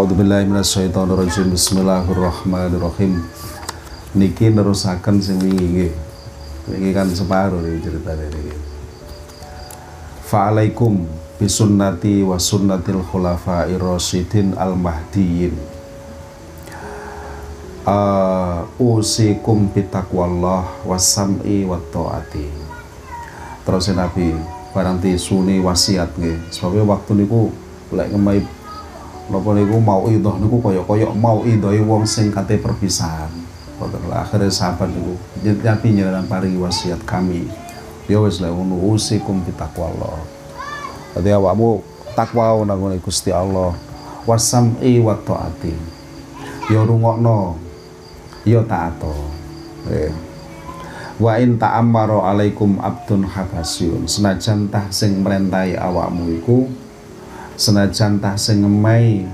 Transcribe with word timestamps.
A'udzubillahiminasyaitonirrajim 0.00 1.52
Bismillahirrahmanirrahim 1.52 3.20
Niki 4.16 4.48
nerusakan 4.48 5.20
sing 5.20 5.36
wingi 5.44 5.66
nggih. 5.76 5.92
Wingi 6.72 6.90
kan 6.96 7.04
separuh 7.12 7.60
iki 7.60 7.84
ceritane 7.84 8.32
niki. 8.32 8.56
Fa'alaikum 10.24 11.04
bisunnati 11.36 12.24
wa 12.24 12.40
sunnatil 12.40 13.04
khulafa'ir 13.12 13.76
rasyidin 13.76 14.56
al 14.56 14.72
mahdiyyin. 14.72 15.52
Uh, 17.84 18.64
usikum 18.80 19.68
bitaqwallah 19.68 20.80
wasam'i 20.88 21.68
wa 21.68 21.76
ta'ati. 21.76 22.48
Terus 23.68 23.92
Nabi 23.92 24.32
barang 24.72 24.96
suni 25.20 25.60
wasiat 25.60 26.16
nggih. 26.16 26.40
Sebabnya 26.48 26.88
waktu 26.88 27.20
niku 27.20 27.52
lek 27.92 28.08
ngemai 28.16 28.59
napa 29.30 29.54
niku 29.54 29.78
mau 29.78 30.10
idoh 30.10 30.36
niku 30.42 30.58
kaya-kaya 30.58 31.14
mau 31.14 31.46
idohi 31.46 31.80
wong 31.80 32.04
sing 32.04 32.34
kate 32.34 32.58
perpisahan. 32.58 33.30
Akhirnya 34.12 34.52
sahabat 34.52 34.92
niku 34.92 35.14
nyapi 35.40 35.88
nyeran 35.96 36.28
paringi 36.28 36.60
wasiat 36.60 37.00
kami. 37.08 37.46
Ya 38.10 38.18
wis 38.18 38.42
lek 38.42 38.50
ngono 38.50 38.76
usikum 38.90 39.40
bitaqwallah 39.46 40.40
dadi 41.14 41.30
awakmu 41.34 41.82
takwa 42.14 42.62
nang 42.62 42.98
Gusti 43.02 43.30
Allah. 43.34 43.74
Wasam'i 44.28 45.00
wa 45.00 45.16
taati. 45.16 45.72
Ya 46.68 46.84
rungokno 46.84 47.56
ya 48.44 48.60
taato. 48.62 49.16
Eh. 49.88 50.12
Wa 51.20 51.40
in 51.40 51.56
ta'ammara 51.56 52.30
alaikum 52.30 52.78
abdun 52.80 53.24
habasyun. 53.24 54.04
Senajan 54.04 54.68
tah 54.68 54.86
sing 54.92 55.24
merintahi 55.24 55.74
awakmu 55.76 56.30
iku 56.40 56.68
senajan 57.60 58.16
tah 58.16 58.40
sing 58.40 58.64
ngemai 58.64 59.28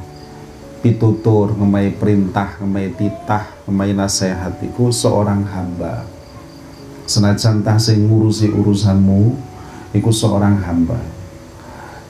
pitutur, 0.82 1.54
ngemai 1.54 1.94
perintah, 1.94 2.58
ngemai 2.58 2.90
titah, 2.98 3.46
ngemai 3.70 3.94
nasihat 3.94 4.58
iku 4.66 4.90
seorang 4.90 5.46
hamba. 5.46 6.02
Senajan 7.06 7.62
tah 7.62 7.78
sing 7.78 8.10
ngurusi 8.10 8.50
urusanmu 8.50 9.30
iku 9.94 10.10
seorang 10.10 10.58
hamba. 10.58 10.98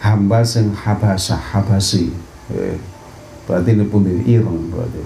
Hamba 0.00 0.40
sing 0.40 0.72
habasah, 0.72 1.36
habasi. 1.52 2.08
Eh, 2.48 2.80
berarti 3.44 3.76
ini 3.76 3.84
pun 3.84 4.08
ireng 4.08 4.72
berarti. 4.72 5.04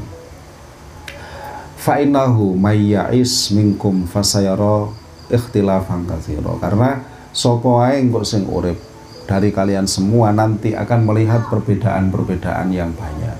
Fa'inahu 1.81 2.55
mayya'is 2.55 3.51
minkum 3.51 4.07
fasayara 4.07 4.95
ikhtilafan 5.27 6.07
katsira. 6.07 6.55
Karena 6.63 7.03
sapa 7.35 7.91
ae 7.91 7.99
engko 7.99 8.23
sing 8.23 8.47
dari 9.31 9.55
kalian 9.55 9.87
semua 9.87 10.35
nanti 10.35 10.75
akan 10.75 11.07
melihat 11.07 11.47
perbedaan-perbedaan 11.47 12.75
yang 12.75 12.91
banyak. 12.99 13.39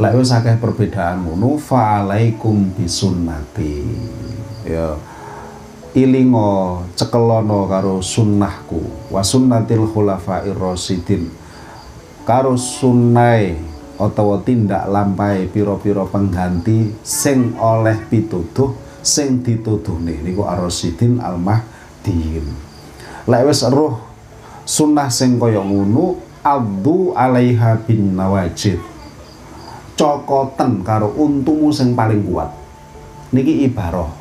Lek 0.00 0.16
wis 0.16 0.32
akeh 0.32 0.56
perbedaan 0.56 1.28
ngono 1.28 1.60
fa'alaikum 1.60 2.72
bisunnati. 2.72 3.84
Ya 4.64 4.96
ilingo 5.96 6.84
cekelono 6.92 7.64
karo 7.64 7.98
sunnahku 8.04 9.10
wa 9.10 9.24
sunnatil 9.24 9.88
khulafair 9.88 10.54
rasyidin 10.54 11.32
karo 12.28 12.54
sunnai 12.60 13.56
utawa 13.98 14.38
tindak 14.44 14.86
lampai 14.86 15.50
piro-piro 15.50 16.06
pengganti 16.06 16.92
sing 17.02 17.56
oleh 17.58 17.98
pituduh 18.06 18.76
sing 19.02 19.40
dituduhne 19.42 20.22
niku 20.22 20.44
ar-rasyidin 20.46 21.18
al-mahdiin 21.18 22.46
lek 23.26 23.42
wis 23.48 23.64
roh 23.66 24.07
sunnah 24.68 25.08
sing 25.08 25.40
kaya 25.40 25.64
ngono 25.64 26.20
abdu 26.44 27.16
alaiha 27.16 27.80
bin 27.88 28.12
nawajid. 28.12 28.76
Cokoten 29.96 30.84
karo 30.84 31.16
untumu 31.16 31.72
sing 31.72 31.96
paling 31.96 32.20
kuat. 32.28 32.52
Niki 33.32 33.64
ibaroh 33.64 34.12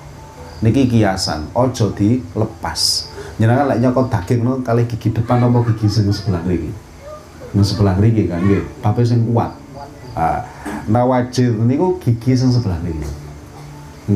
niki 0.64 0.88
kiasan 0.88 1.52
ojo 1.52 1.92
dilepas. 1.92 3.12
Jenengan 3.38 3.70
lek 3.70 3.84
nyokot 3.84 4.10
daging 4.10 4.42
no 4.42 4.64
kali 4.66 4.88
gigi 4.90 5.14
depan 5.14 5.44
apa 5.46 5.62
gigi 5.70 5.86
sing 5.86 6.10
sebelah 6.10 6.42
mriki 6.42 6.74
nang 7.54 7.62
sebelah 7.62 7.94
mriki 8.00 8.26
kan 8.26 8.42
nggih. 8.42 8.64
Pape 8.80 9.04
sing 9.04 9.28
kuat. 9.30 9.52
Nawajid 10.88 11.60
niku 11.60 12.00
gigi 12.02 12.34
sing 12.34 12.50
sebelah 12.50 12.80
mriki 12.82 13.06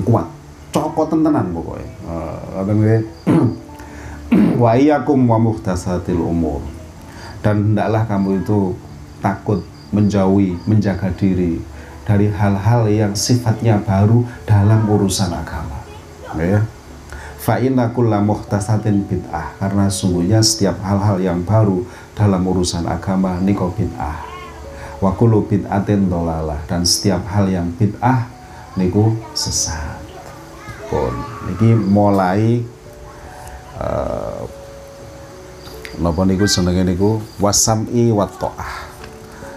kuat. 0.07 0.25
Cokoten 0.71 1.19
tenan 1.19 1.51
pokoknya 1.51 1.83
uh, 2.07 2.63
wa 4.63 4.71
iyyakum 4.79 5.19
wa 5.27 5.37
muhdatsatil 5.37 6.19
umur. 6.23 6.63
Dan 7.41 7.73
hendaklah 7.73 8.07
kamu 8.07 8.45
itu 8.45 8.77
takut 9.19 9.65
menjauhi 9.91 10.55
menjaga 10.63 11.11
diri 11.11 11.59
dari 12.07 12.31
hal-hal 12.31 12.87
yang 12.89 13.13
sifatnya 13.13 13.77
baru 13.83 14.23
dalam 14.47 14.87
urusan 14.87 15.29
agama. 15.31 15.83
Ya. 16.39 16.63
Fa 17.41 17.57
inna 17.57 17.89
kulla 17.89 18.21
muhtasatin 18.21 19.09
bid'ah. 19.09 19.57
Karena 19.57 19.89
sungguhnya 19.89 20.45
setiap 20.45 20.77
hal-hal 20.85 21.17
yang 21.17 21.41
baru 21.41 21.83
dalam 22.13 22.45
urusan 22.45 22.85
agama 22.85 23.41
niko 23.41 23.73
bid'ah. 23.73 24.21
Wa 25.01 25.17
kullu 25.17 25.49
bid'atin 25.49 26.07
dolalah. 26.07 26.61
Dan 26.69 26.85
setiap 26.85 27.25
hal 27.33 27.49
yang 27.49 27.73
bid'ah 27.73 28.29
niku 28.77 29.17
sesat. 29.33 29.97
Pun. 30.87 31.13
Niki 31.49 31.73
mulai 31.73 32.61
uh, 33.81 34.45
napa 35.97 36.21
niku 36.29 36.45
senenge 36.45 36.85
niku? 36.85 37.17
Wasam'i 37.41 38.13
wa 38.13 38.29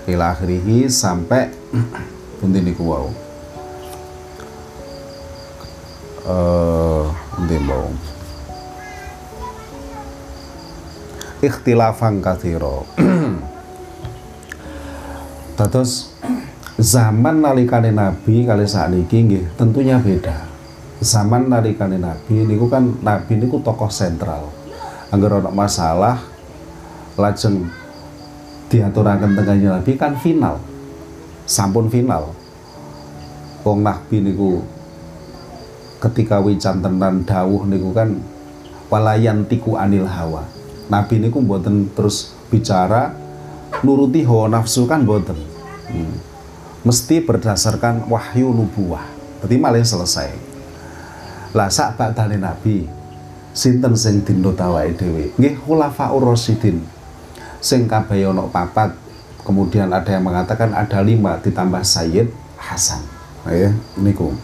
ila 0.09 0.33
akhirih 0.33 0.89
sampai 0.89 1.53
pundi 2.41 2.65
niku 2.65 2.89
wau? 2.89 3.09
Eh 6.25 6.33
uh, 6.33 7.61
mau 7.61 7.93
ikhtilafan 11.45 12.25
kathiro 12.25 12.89
Terus 15.61 16.11
zaman 16.81 17.45
nalikane 17.45 17.93
Nabi 17.95 18.43
kali 18.49 18.67
saat 18.67 18.91
ini 18.91 19.45
tentunya 19.55 20.01
beda 20.01 20.54
zaman 21.03 21.51
nalikane 21.51 21.99
Nabi 21.99 22.47
niku 22.47 22.71
kan 22.71 22.95
Nabi 23.03 23.41
niku 23.41 23.63
tokoh 23.63 23.91
sentral. 23.91 24.51
Anggar 25.11 25.39
ada 25.39 25.51
masalah 25.51 26.19
lajeng 27.15 27.71
diaturaken 28.71 29.39
tengahnya 29.39 29.79
Nabi 29.79 29.93
kan 29.95 30.19
final. 30.19 30.59
Sampun 31.47 31.91
final. 31.91 32.35
Wong 33.63 33.81
Nabi 33.83 34.21
niku 34.21 34.63
ketika 36.03 36.43
wican 36.43 36.85
tenan 36.85 37.25
dawuh 37.25 37.65
niku 37.65 37.95
kan 37.97 38.21
walayan 38.93 39.47
tiku 39.49 39.81
anil 39.81 40.05
hawa. 40.07 40.45
Nabi 40.93 41.23
niku 41.23 41.41
mboten 41.41 41.89
terus 41.97 42.37
bicara 42.53 43.17
nuruti 43.81 44.21
hawa 44.23 44.53
nafsu 44.53 44.85
kan 44.85 45.03
mboten. 45.03 45.55
Hmm. 45.85 46.17
mesti 46.85 47.25
berdasarkan 47.25 48.09
wahyu 48.13 48.53
nubuah 48.53 49.05
berarti 49.41 49.57
malah 49.57 49.81
selesai 49.81 50.33
lah 51.55 51.71
sak 51.71 51.95
badane 51.95 52.35
Nabi 52.35 52.83
sinten 53.55 53.95
sing 53.95 54.27
dinut 54.27 54.59
awake 54.59 54.99
dhewe? 54.99 55.31
Nggih 55.39 55.55
khulafaur 55.63 56.35
rasyidin. 56.35 56.83
Sing 57.63 57.87
kabeh 57.87 58.27
ana 58.27 58.45
papat 58.51 58.93
kemudian 59.47 59.89
ada 59.95 60.11
yang 60.11 60.27
mengatakan 60.27 60.75
ada 60.75 61.01
lima 61.01 61.39
ditambah 61.39 61.81
Sayyid 61.87 62.29
Hasan. 62.59 63.07
Ya 63.47 63.71
niku. 63.95 64.35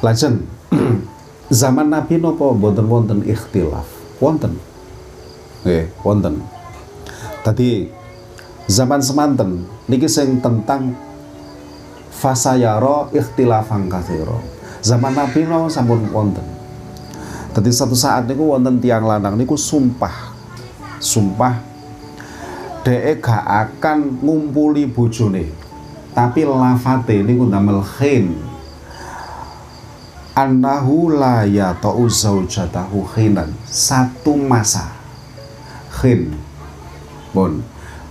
Lajeng 0.00 0.46
zaman 1.50 1.90
Nabi 1.90 2.22
nopo 2.22 2.54
boten 2.54 2.86
wonten 2.86 3.26
ikhtilaf. 3.26 3.90
Wonten. 4.22 4.54
Nggih 5.66 5.90
wonten. 6.06 6.46
Tadi 7.42 7.90
zaman 8.70 9.02
semanten 9.02 9.66
niki 9.90 10.06
sing 10.06 10.38
tentang 10.38 10.94
fasayaro 12.14 13.10
ikhtilafan 13.12 13.90
katsira 13.90 14.53
zaman 14.84 15.16
Nabi 15.16 15.48
no 15.48 15.72
sampun 15.72 16.04
wonten. 16.12 16.44
Jadi 17.56 17.70
satu 17.72 17.96
saat 17.96 18.28
niku 18.28 18.52
wonten 18.52 18.76
tiang 18.84 19.08
lanang 19.08 19.40
niku 19.40 19.56
sumpah. 19.56 20.36
Sumpah. 21.00 21.72
Dhek 22.84 23.24
gak 23.24 23.44
akan 23.48 24.20
ngumpuli 24.20 24.84
bojone 24.84 25.48
tapi 26.12 26.44
lafate 26.44 27.24
niku 27.24 27.48
damel 27.48 27.80
khin. 27.80 28.36
Annahu 30.34 31.14
la 31.14 31.46
yata'u 31.46 32.04
zaujatahu 32.04 33.08
khinan. 33.08 33.56
Satu 33.64 34.36
masa. 34.36 34.92
Khin. 35.88 36.36
Bon 37.32 37.64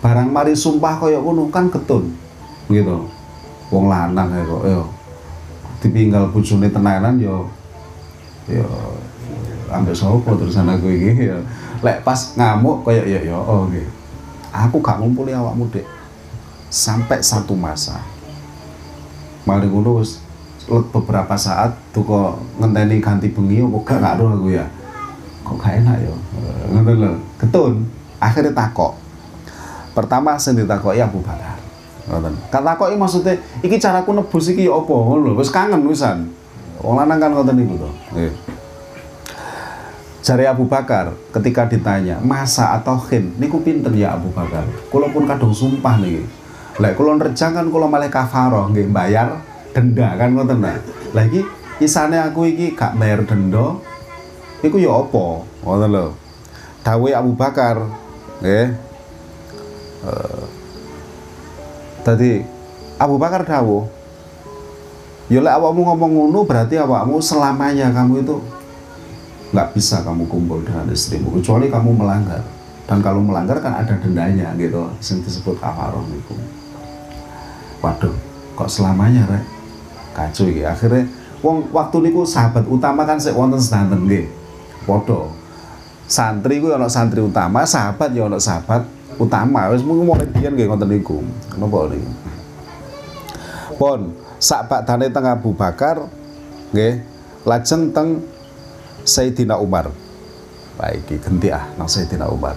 barang 0.04 0.28
mari 0.28 0.52
sumpah 0.52 1.00
kaya 1.00 1.22
ngono 1.22 1.48
kan 1.48 1.72
ketun. 1.72 2.12
Gitu. 2.68 3.08
Wong 3.72 3.86
lanang 3.88 4.34
ya 4.34 4.44
kok 4.44 4.64
ditinggal 5.84 6.32
bojone 6.32 6.72
tenanan 6.72 7.20
yo 7.20 7.52
yo 8.48 8.64
ambek 9.68 9.92
sapa 9.92 10.32
terusan 10.40 10.72
aku 10.72 10.88
iki 10.88 11.28
ya. 11.28 11.38
Lek 11.84 12.08
pas 12.08 12.32
ngamuk 12.40 12.88
kaya 12.88 13.04
ya 13.04 13.20
ya 13.20 13.36
oh 13.36 13.68
nggih. 13.68 13.84
Aku 14.54 14.80
gak 14.80 15.02
ngumpuli 15.02 15.36
awakmu 15.36 15.68
dek 15.68 15.84
sampai 16.72 17.20
satu 17.20 17.58
masa. 17.58 18.00
Maling 19.44 19.68
ngono 19.68 20.00
wis 20.00 20.24
beberapa 20.70 21.36
saat 21.36 21.76
tuh 21.92 22.06
kok 22.08 22.40
ngenteni 22.62 23.04
ganti 23.04 23.28
bengi 23.28 23.60
kok 23.60 23.84
gak 23.84 24.00
gak 24.00 24.16
aku 24.24 24.56
ya. 24.56 24.64
Kok 25.44 25.58
gak 25.60 25.84
enak 25.84 25.98
ya? 26.00 26.14
Ngono 26.72 26.92
lho. 26.96 27.12
Ketun. 27.36 27.84
Akhirnya 28.24 28.56
takok. 28.56 28.96
Pertama 29.92 30.40
sing 30.40 30.56
ditakoki 30.56 31.04
Abu 31.04 31.20
Bakar 31.20 31.53
ngoten. 32.10 32.34
Katakoki 32.52 32.96
maksudnya 33.00 33.40
iki 33.64 33.80
caraku 33.80 34.12
nebus 34.12 34.52
iki 34.52 34.68
ya 34.68 34.76
apa? 34.76 34.94
Ngono 34.94 35.32
lho 35.32 35.32
wis 35.40 35.52
kangen 35.52 35.84
wisan. 35.88 36.32
Wong 36.84 37.00
lanang 37.00 37.20
kan 37.20 37.32
ngoten 37.32 37.56
niku 37.56 37.80
to. 37.80 37.90
Nggih. 38.16 38.34
Jari 40.24 40.48
Abu 40.48 40.64
Bakar 40.72 41.12
ketika 41.36 41.68
ditanya 41.68 42.16
masa 42.24 42.76
atau 42.76 42.96
khin? 42.96 43.36
Niku 43.36 43.60
pinter 43.60 43.92
ya 43.92 44.16
Abu 44.16 44.32
Bakar. 44.32 44.64
Kula 44.88 45.12
pun 45.12 45.28
kadung 45.28 45.52
sumpah 45.52 46.00
nih 46.00 46.44
lek 46.82 46.98
kula 46.98 47.22
nerjang 47.22 47.54
kan 47.54 47.70
kula 47.70 47.86
malah 47.86 48.10
kafaroh 48.10 48.66
nggih 48.74 48.90
bayar 48.90 49.46
denda 49.78 50.18
kan 50.18 50.34
ngoten 50.34 50.58
nah 50.58 50.74
lagi 51.14 51.46
isane 51.78 52.18
aku 52.18 52.50
iki 52.50 52.74
gak 52.74 52.98
bayar 52.98 53.22
denda 53.26 53.78
iku 54.64 54.80
ya 54.80 54.96
apa? 54.96 55.44
Ngoten 55.68 55.90
lho. 55.92 56.06
Dawuh 56.82 57.14
Abu 57.14 57.32
Bakar 57.36 57.78
nggih. 58.42 58.74
Uh, 60.04 60.44
tadi 62.04 62.44
Abu 63.00 63.16
Bakar 63.18 63.48
dawuh 63.48 63.88
ya 65.32 65.40
lek 65.40 65.56
awakmu 65.56 65.88
ngomong 65.88 66.12
ngono 66.12 66.40
berarti 66.44 66.76
awakmu 66.78 67.24
selamanya 67.24 67.90
kamu 67.96 68.22
itu 68.22 68.36
nggak 69.54 69.70
bisa 69.78 70.02
kamu 70.02 70.28
kumpul 70.28 70.66
dengan 70.66 70.90
istrimu 70.90 71.30
kecuali 71.40 71.70
kamu 71.70 71.94
melanggar. 71.94 72.42
Dan 72.84 73.00
kalau 73.00 73.24
melanggar 73.24 73.64
kan 73.64 73.80
ada 73.80 73.96
dendanya 73.96 74.52
gitu 74.60 74.84
yang 74.92 75.20
disebut 75.24 75.56
kafaroh 75.56 76.04
itu 76.12 76.36
waduh 77.80 78.12
kok 78.60 78.68
selamanya 78.68 79.24
rek? 79.28 79.44
Kacau 80.12 80.52
ya 80.52 80.76
akhirnya 80.76 81.08
wong 81.40 81.72
waktu 81.72 82.10
niku 82.10 82.28
sahabat 82.28 82.68
utama 82.68 83.08
kan 83.08 83.20
sik 83.20 83.36
wonten 83.36 83.60
sedanten 83.60 84.04
nggih. 84.04 84.28
Padha. 84.84 85.32
Santri 86.04 86.60
ku 86.60 86.68
ana 86.68 86.92
santri 86.92 87.24
utama 87.24 87.64
sahabat 87.64 88.12
ya 88.12 88.28
ana 88.28 88.36
sahabat 88.36 88.84
utama 89.22 89.70
wis 89.74 89.86
mung 89.86 90.06
mulai 90.06 90.26
biyen 90.30 90.54
nggih 90.54 90.68
ngoten 90.70 90.90
niku 90.90 91.20
napa 91.58 91.90
niku 91.92 92.12
pon 93.76 94.14
sak 94.40 94.70
badane 94.70 95.10
teng 95.10 95.26
Abu 95.26 95.52
Bakar 95.56 96.06
nggih 96.74 97.04
lajeng 97.44 97.92
teng 97.92 98.24
Sayyidina 99.04 99.60
Umar. 99.60 99.92
Baik, 100.80 101.20
ganti 101.20 101.52
ah 101.52 101.68
nang 101.76 101.92
Sayyidina 101.92 102.32
Umar. 102.32 102.56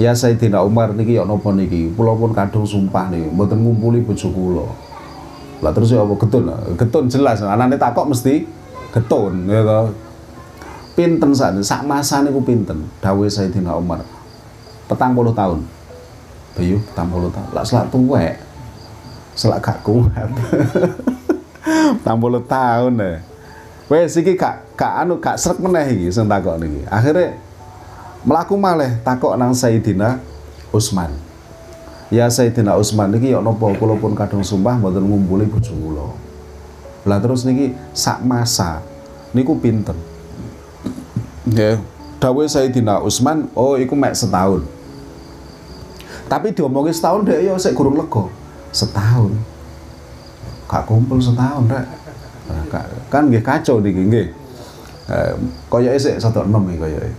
Ya 0.00 0.16
Sayyidina 0.16 0.64
Umar 0.64 0.96
niki 0.96 1.20
ya 1.20 1.28
napa 1.28 1.52
niki? 1.52 1.92
Kula 1.92 2.16
pun 2.16 2.32
kadung 2.32 2.64
sumpah 2.64 3.12
nih, 3.12 3.28
mboten 3.28 3.60
ngumpuli 3.60 4.00
bojo 4.00 4.32
kula. 4.32 4.66
Lah 5.60 5.70
terus 5.76 5.92
ya 5.92 6.00
apa 6.00 6.16
getun? 6.16 6.48
Getun 6.80 7.04
jelas, 7.12 7.44
anane 7.44 7.76
takok 7.76 8.08
mesti 8.08 8.48
getun 8.96 9.44
ya 9.46 9.60
to. 9.60 9.92
Pinten 10.96 11.36
sak 11.36 11.60
sak 11.60 11.84
masa 11.84 12.24
niku 12.24 12.40
pinten? 12.40 12.88
Dawuh 13.04 13.28
Sayyidina 13.28 13.76
Umar. 13.76 14.00
Petang 14.90 15.14
puluh 15.14 15.30
tahun. 15.30 15.62
Bayu 16.58 16.82
petang 16.90 17.06
puluh 17.06 17.30
tahun. 17.30 17.48
Lah 17.54 17.62
selak 17.62 17.86
tuwek. 17.94 18.42
Selak 19.38 19.62
gak 19.62 19.78
kuat. 19.86 20.26
petang 22.02 22.18
puluh 22.18 22.42
tahun 22.42 22.98
deh. 22.98 23.18
Wes 23.86 24.18
iki 24.18 24.34
gak 24.34 24.74
gak 24.74 25.06
anu 25.06 25.22
gak 25.22 25.38
srek 25.38 25.62
meneh 25.62 25.86
iki 25.94 26.10
sing 26.10 26.26
takok 26.26 26.58
niki. 26.58 26.82
Akhire 26.90 27.38
mlaku 28.26 28.58
malih 28.58 28.98
takok 29.06 29.38
nang 29.38 29.54
Sayyidina 29.54 30.18
Utsman. 30.74 31.14
Ya 32.10 32.26
Sayyidina 32.26 32.74
Utsman 32.74 33.14
niki 33.14 33.30
ya 33.30 33.38
napa 33.38 33.70
kula 33.78 33.94
pun 33.94 34.18
kadung 34.18 34.42
sumpah 34.42 34.74
mboten 34.74 35.06
ngumpuli 35.06 35.46
bojo 35.46 35.70
kula. 35.70 36.10
Lah 37.06 37.22
terus 37.22 37.46
niki 37.46 37.78
sak 37.94 38.26
masa 38.26 38.82
niku 39.30 39.54
pinten? 39.62 39.94
Nggih, 41.46 41.78
dawuh 42.22 42.46
Sayyidina 42.46 43.00
Utsman, 43.02 43.50
oh 43.56 43.74
iku 43.74 43.96
mek 43.96 44.14
setahun. 44.14 44.62
Tapi 46.30 46.54
diomongi 46.54 46.94
setahun 46.94 47.26
deh 47.26 47.50
ya 47.50 47.58
sik 47.58 47.74
gurung 47.74 47.98
lega. 47.98 48.30
Setahun. 48.70 49.34
Gak 50.70 50.86
kumpul 50.86 51.18
setahun, 51.18 51.66
Rek 51.66 52.00
kan 53.10 53.26
nggih 53.26 53.42
kacau 53.42 53.82
niki 53.82 54.02
nggih 54.06 54.26
eh, 55.10 55.32
koyoke 55.66 55.98
sik 55.98 56.22
16 56.22 56.46
iki 56.46 56.78
koyoke 56.78 57.10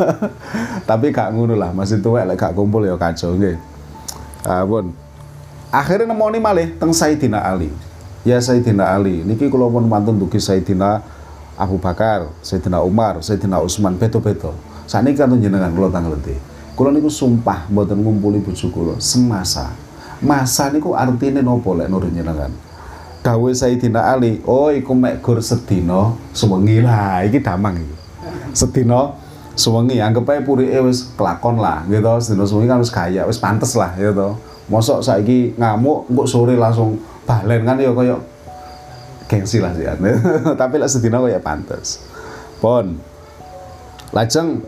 tapi 0.88 1.06
gak 1.12 1.32
ngono 1.32 1.56
lah 1.56 1.72
masih 1.72 2.00
tuwek 2.04 2.28
lek 2.28 2.36
gak 2.36 2.52
kumpul 2.52 2.84
ya 2.84 2.96
kacau 2.96 3.36
nggih 3.36 3.56
ah 4.44 4.64
pun 4.66 4.92
akhirnya 5.72 6.12
nemoni 6.12 6.38
malih 6.42 6.76
teng 6.76 6.92
Sayyidina 6.92 7.40
Ali 7.40 7.72
ya 8.26 8.36
Sayyidina 8.40 8.92
Ali 8.92 9.24
niki 9.24 9.48
kula 9.48 9.68
pun 9.72 9.88
mantun 9.88 10.20
dugi 10.20 10.40
Sayyidina 10.40 11.00
Abu 11.52 11.76
Bakar, 11.76 12.32
Sayyidina 12.40 12.80
Umar, 12.80 13.20
Sayyidina 13.20 13.60
Utsman 13.60 13.94
beto-beto. 14.00 14.56
Sakniki 14.88 15.20
kan 15.20 15.36
jenengan 15.36 15.68
kula 15.76 15.92
tangleti. 15.92 16.34
Kula 16.72 16.88
niku 16.88 17.12
sumpah 17.12 17.68
mboten 17.68 18.00
ngumpuli 18.00 18.40
bojo 18.40 18.72
kula 18.72 18.96
semasa. 18.96 19.72
Masa 20.22 20.72
niku 20.72 20.96
artine 20.96 21.44
nopo 21.44 21.76
lek 21.76 21.90
nur 21.90 22.06
jenengan? 22.08 22.52
dawuh 23.22 23.54
Sayyidina 23.54 24.02
Ali, 24.02 24.42
oh 24.44 24.74
iku 24.74 24.92
mek 24.98 25.22
gur 25.22 25.38
sedina 25.38 26.18
sewengi 26.34 26.82
lah, 26.82 27.22
iki 27.22 27.38
damang 27.38 27.78
iki. 27.78 27.96
Sedina 28.52 29.14
sewengi 29.54 30.02
anggap 30.02 30.26
ae 30.34 30.42
purike 30.42 30.82
wis 30.82 31.14
kelakon 31.14 31.62
lah, 31.62 31.86
gitu. 31.86 32.10
Sedina 32.18 32.44
sewengi 32.44 32.68
kan 32.68 32.82
wis 32.82 32.90
kaya, 32.90 33.22
wis 33.24 33.38
pantes 33.38 33.78
lah, 33.78 33.94
gitu. 33.94 34.34
Mosok 34.66 35.06
saiki 35.06 35.54
ngamuk 35.54 36.10
engko 36.10 36.24
sore 36.26 36.58
langsung 36.58 36.98
balen 37.22 37.62
kan 37.62 37.78
ya 37.78 37.94
kaya 37.94 38.18
gengsi 39.30 39.62
lah 39.62 39.72
sih. 39.72 39.86
Tapi 40.60 40.74
lah 40.82 40.90
sedina 40.90 41.22
kaya 41.22 41.38
pantes. 41.38 42.02
Pon. 42.58 42.98
Lajeng 44.12 44.60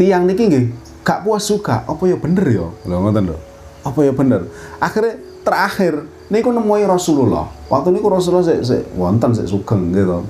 tiang 0.00 0.24
niki 0.24 0.48
nggih 0.48 0.64
gak 1.04 1.28
puas 1.28 1.44
juga, 1.44 1.84
apa 1.84 2.00
ya 2.08 2.16
bener 2.16 2.44
ya? 2.48 2.68
Lho 2.88 2.96
ngoten 2.96 3.28
lho. 3.28 3.36
Apa 3.84 4.00
ya 4.00 4.12
bener? 4.16 4.48
Akhirnya 4.80 5.20
terakhir 5.44 6.08
niku 6.32 6.48
nemui 6.52 6.88
Rasulullah. 6.88 7.52
Waktu 7.68 7.92
niku 7.92 8.08
Rasulullah 8.08 8.48
sik 8.48 8.64
sik 8.64 8.82
wonten 8.96 9.36
sik 9.36 9.44
sugeng 9.44 9.92
gitu. 9.92 10.24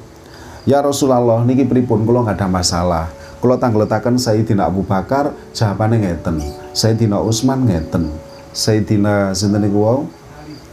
Ya 0.66 0.82
Rasulullah 0.82 1.46
niki 1.46 1.62
pripun 1.66 2.02
kula 2.02 2.26
nggak 2.26 2.42
ada 2.42 2.48
masalah. 2.50 3.06
Kula 3.38 3.56
tangletaken 3.56 4.18
Sayyidina 4.18 4.66
Abu 4.66 4.82
Bakar 4.82 5.32
jawabane 5.54 6.02
ngeten. 6.02 6.42
Sayyidina 6.74 7.22
Utsman 7.22 7.64
ngeten. 7.64 8.10
Sayyidina 8.50 9.32
sinten 9.38 9.62
niku 9.62 9.78
wau? 9.86 9.98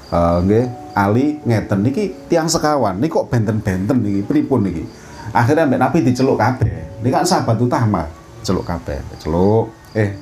Uh, 0.07 0.39
nggih, 0.41 0.65
Ali 0.97 1.37
ngeten 1.45 1.85
niki 1.85 2.17
tiang 2.27 2.49
sekawan. 2.49 2.97
Niki 2.97 3.13
kok 3.13 3.29
benten-benten 3.29 4.01
niki 4.01 4.21
pripun 4.25 4.65
niki? 4.65 4.83
Akhirnya 5.31 5.69
Mbak 5.69 5.79
Nabi 5.79 5.97
diceluk 6.05 6.37
kabeh. 6.41 7.01
Niki 7.01 7.13
kan 7.13 7.25
sahabat 7.25 7.57
utama. 7.61 8.26
Celuk 8.43 8.65
kabeh. 8.65 8.99
Celuk. 9.21 9.71
Eh, 9.97 10.13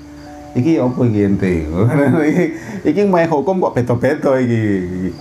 iki 0.55 0.79
apa 0.79 1.00
iki 1.07 1.19
ente? 1.25 1.53
Iki 2.89 3.01
main 3.10 3.25
hukum 3.25 3.60
kok 3.60 3.74
beda-beda 3.75 4.38
iki. 4.38 4.63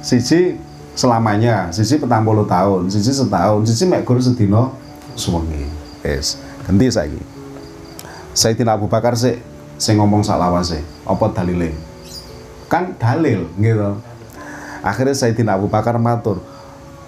Siji 0.04 0.60
selamanya 0.94 1.74
siji 1.74 1.98
petang 1.98 2.22
puluh 2.22 2.46
tahun 2.46 2.86
siji 2.86 3.10
setahun 3.10 3.66
siji 3.66 3.90
mek 3.90 4.06
guru 4.06 4.20
sedina 4.22 4.70
suwengi. 5.18 5.66
Wis 6.04 6.38
ganti 6.62 6.86
saiki. 6.92 7.20
Sayyidina 8.34 8.74
Abu 8.78 8.86
Bakar 8.90 9.14
sih 9.14 9.38
sing 9.78 9.98
ngomong 9.98 10.22
sak 10.22 10.38
lawase 10.38 10.82
apa 11.06 11.24
dalile? 11.34 11.74
Kan 12.68 12.98
dalil 12.98 13.46
gitu 13.58 13.94
akhirnya 14.84 15.16
Sayyidina 15.16 15.56
Abu 15.56 15.66
Bakar 15.72 15.96
matur 15.96 16.44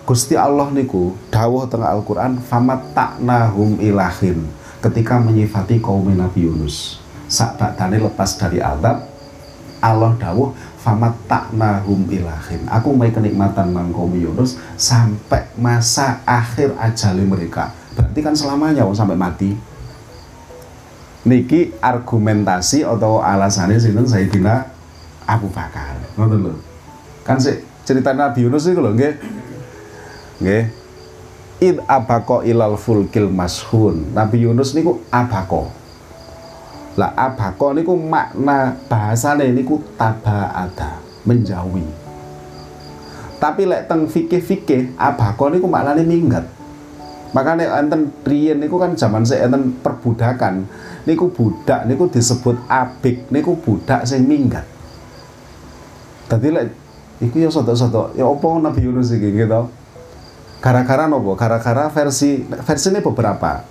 Gusti 0.08 0.32
Allah 0.32 0.72
niku 0.72 1.12
dawuh 1.28 1.68
tengah 1.68 1.92
Al-Qur'an 1.92 2.40
famat 2.40 2.80
taknahum 2.96 3.76
ilahin 3.84 4.48
ketika 4.80 5.20
menyifati 5.20 5.80
kaum 5.80 6.06
Nabi 6.12 6.46
Yunus. 6.46 7.00
Sak 7.26 7.58
badane 7.58 7.98
lepas 7.98 8.38
dari 8.38 8.62
adab 8.62 9.02
Allah 9.82 10.14
dawuh 10.16 10.54
famat 10.78 11.12
taknahum 11.26 12.06
ilahin 12.06 12.62
aku 12.70 12.94
mai 12.94 13.10
kenikmatan 13.10 13.74
nang 13.74 13.90
kaum 13.90 14.14
Yunus 14.14 14.56
sampai 14.78 15.50
masa 15.58 16.22
akhir 16.22 16.72
ajali 16.78 17.26
mereka. 17.26 17.74
Berarti 17.98 18.20
kan 18.22 18.34
selamanya 18.38 18.86
sampai 18.94 19.18
mati. 19.18 19.50
Niki 21.26 21.74
argumentasi 21.82 22.86
atau 22.86 23.18
alasannya 23.18 23.82
sinten 23.82 24.06
Sayyidina 24.06 24.62
Abu 25.26 25.50
Bakar? 25.50 25.98
Ngoten 26.14 26.38
lho. 26.46 26.54
Kan 27.26 27.42
sih 27.42 27.58
cerita 27.82 28.14
Nabi 28.14 28.46
Yunus 28.46 28.70
itu 28.70 28.78
lho 28.78 28.94
nggih. 28.94 29.14
Nggih 30.38 30.85
id 31.62 31.80
abako 31.88 32.44
ilal 32.44 32.76
fulkil 32.76 33.32
mashun 33.32 34.12
Nabi 34.12 34.44
Yunus 34.44 34.76
niku 34.76 35.00
abako 35.08 35.86
lah 36.96 37.12
abako 37.12 37.76
niku 37.76 37.92
makna 37.92 38.72
bahasane 38.88 39.52
niku 39.52 39.84
tabaada, 40.00 40.96
menjauhi. 41.28 41.84
Tapi 43.36 43.68
lek 43.68 43.84
teng 43.84 44.08
fikih-fikih 44.08 44.96
abako 44.96 45.52
niku 45.52 45.68
maknane 45.68 46.08
minggat. 46.08 46.48
Makanya 47.36 47.84
enten 47.84 48.08
riyen 48.24 48.64
niku 48.64 48.80
kan 48.80 48.96
zaman 48.96 49.28
saya 49.28 49.44
enten 49.44 49.76
perbudakan. 49.84 50.64
Niku 51.04 51.28
budak 51.28 51.84
niku 51.84 52.08
disebut 52.08 52.56
abik, 52.64 53.28
niku 53.28 53.60
budak 53.60 54.08
sing 54.08 54.24
minggat. 54.24 54.64
Dadi 56.32 56.48
lek 56.48 56.72
iku 57.20 57.44
ya 57.44 57.52
soto-soto, 57.52 58.16
ya 58.16 58.24
opo 58.24 58.56
Nabi 58.56 58.88
Yunus 58.88 59.12
iki 59.12 59.36
gitu. 59.36 59.68
Gara-gara 60.66 61.06
nopo? 61.06 61.38
Gara-gara 61.38 61.86
versi 61.94 62.42
versi 62.42 62.90
ini 62.90 62.98
beberapa. 62.98 63.62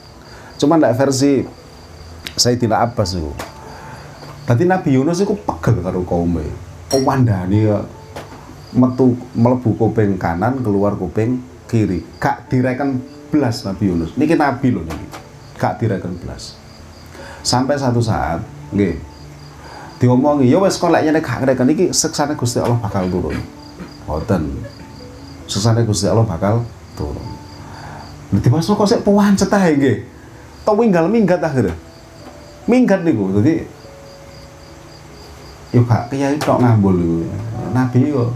Cuman 0.55 0.79
lek 0.79 0.95
versi 0.95 1.43
Sayyidina 2.39 2.87
Abbas 2.87 3.19
itu. 3.19 3.35
Tadi 4.47 4.63
Nabi 4.63 4.95
Yunus 4.95 5.19
itu 5.19 5.35
pegel 5.35 5.83
karo 5.83 6.07
kaume. 6.07 6.47
Pewandani 6.87 7.67
ya 7.67 7.83
metu 8.71 9.19
melebu 9.35 9.75
kuping 9.75 10.15
kanan, 10.15 10.63
keluar 10.63 10.95
kuping 10.95 11.43
kiri. 11.67 11.99
Gak 12.15 12.47
direken 12.47 13.03
belas 13.27 13.67
Nabi 13.67 13.91
Yunus. 13.91 14.15
Niki 14.15 14.39
Nabi 14.39 14.71
loh 14.71 14.87
niki. 14.87 15.07
Gak 15.59 15.83
direken 15.83 16.15
belas. 16.23 16.55
Sampai 17.43 17.75
satu 17.75 17.99
saat, 17.99 18.39
nggih. 18.71 18.95
Diomongi, 19.99 20.47
ya 20.47 20.63
wes 20.63 20.79
kok 20.79 20.95
lek 20.95 21.03
nyene 21.03 21.19
gak 21.19 21.43
ngreken 21.43 21.75
iki 21.75 21.91
Gusti 22.39 22.63
Allah 22.63 22.79
bakal 22.79 23.11
turun. 23.11 23.35
Ngoten. 24.07 24.63
Seksane 25.43 25.83
Gusti 25.83 26.07
Allah 26.07 26.23
bakal 26.23 26.63
turun. 26.95 27.27
Nanti 28.31 28.47
pas 28.49 28.65
kok 28.65 28.87
sik 28.89 29.03
puwancet 29.05 29.51
ae 29.53 29.75
nggih. 29.77 29.97
Tau 30.65 30.73
minggal 30.79 31.05
minggat 31.11 31.43
akhirnya. 31.43 31.75
Minggat 32.65 33.05
niku. 33.05 33.29
Dadi 33.37 33.61
yo 35.75 35.83
gak 35.83 36.07
kiai 36.09 36.39
tok 36.39 36.63
ngambul 36.63 36.95
niku. 36.95 37.17
Nabi 37.75 37.99
kok 38.09 38.31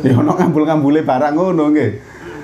ya 0.00 0.16
ono 0.16 0.32
ngambul-ngambule 0.32 1.00
barang 1.04 1.34
ngono 1.36 1.64
nggih. 1.70 1.90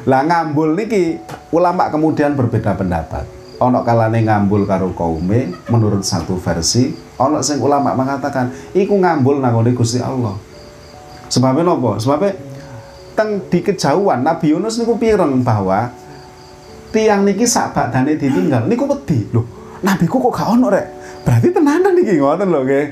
Lah 0.07 0.23
ngambul 0.23 0.79
niki 0.79 1.19
ulama 1.51 1.91
kemudian 1.91 2.39
berbeda 2.39 2.79
pendapat. 2.79 3.27
Ono 3.57 3.81
kalane 3.81 4.21
ngambul 4.21 4.69
karo 4.69 4.93
kaume 4.93 5.49
menurut 5.73 6.05
satu 6.05 6.37
versi, 6.37 6.93
ono 7.17 7.41
sing 7.41 7.57
ulama 7.57 7.97
mengatakan 7.97 8.53
iku 8.77 9.01
ngambul 9.01 9.41
nangone 9.41 9.73
Gusti 9.73 9.97
Allah. 9.97 10.37
Sebabnya 11.33 11.65
nopo? 11.65 11.97
Sebabnya 11.97 12.37
teng 13.17 13.49
di 13.49 13.65
kejauhan 13.65 14.21
Nabi 14.21 14.53
Yunus 14.53 14.77
niku 14.77 15.01
pireng 15.01 15.41
bahwa 15.41 15.89
tiang 16.93 17.25
niki 17.25 17.49
sak 17.49 17.73
badane 17.73 18.21
ditinggal 18.21 18.69
niku 18.69 18.85
wedi 18.85 19.27
lho 19.33 19.43
nabiku 19.81 20.21
kok 20.29 20.37
gak 20.37 20.49
ono 20.53 20.69
rek 20.69 20.87
berarti 21.25 21.49
tenanan 21.51 21.97
niki 21.97 22.21
ngoten 22.21 22.49
lho 22.53 22.61
nggih 22.63 22.87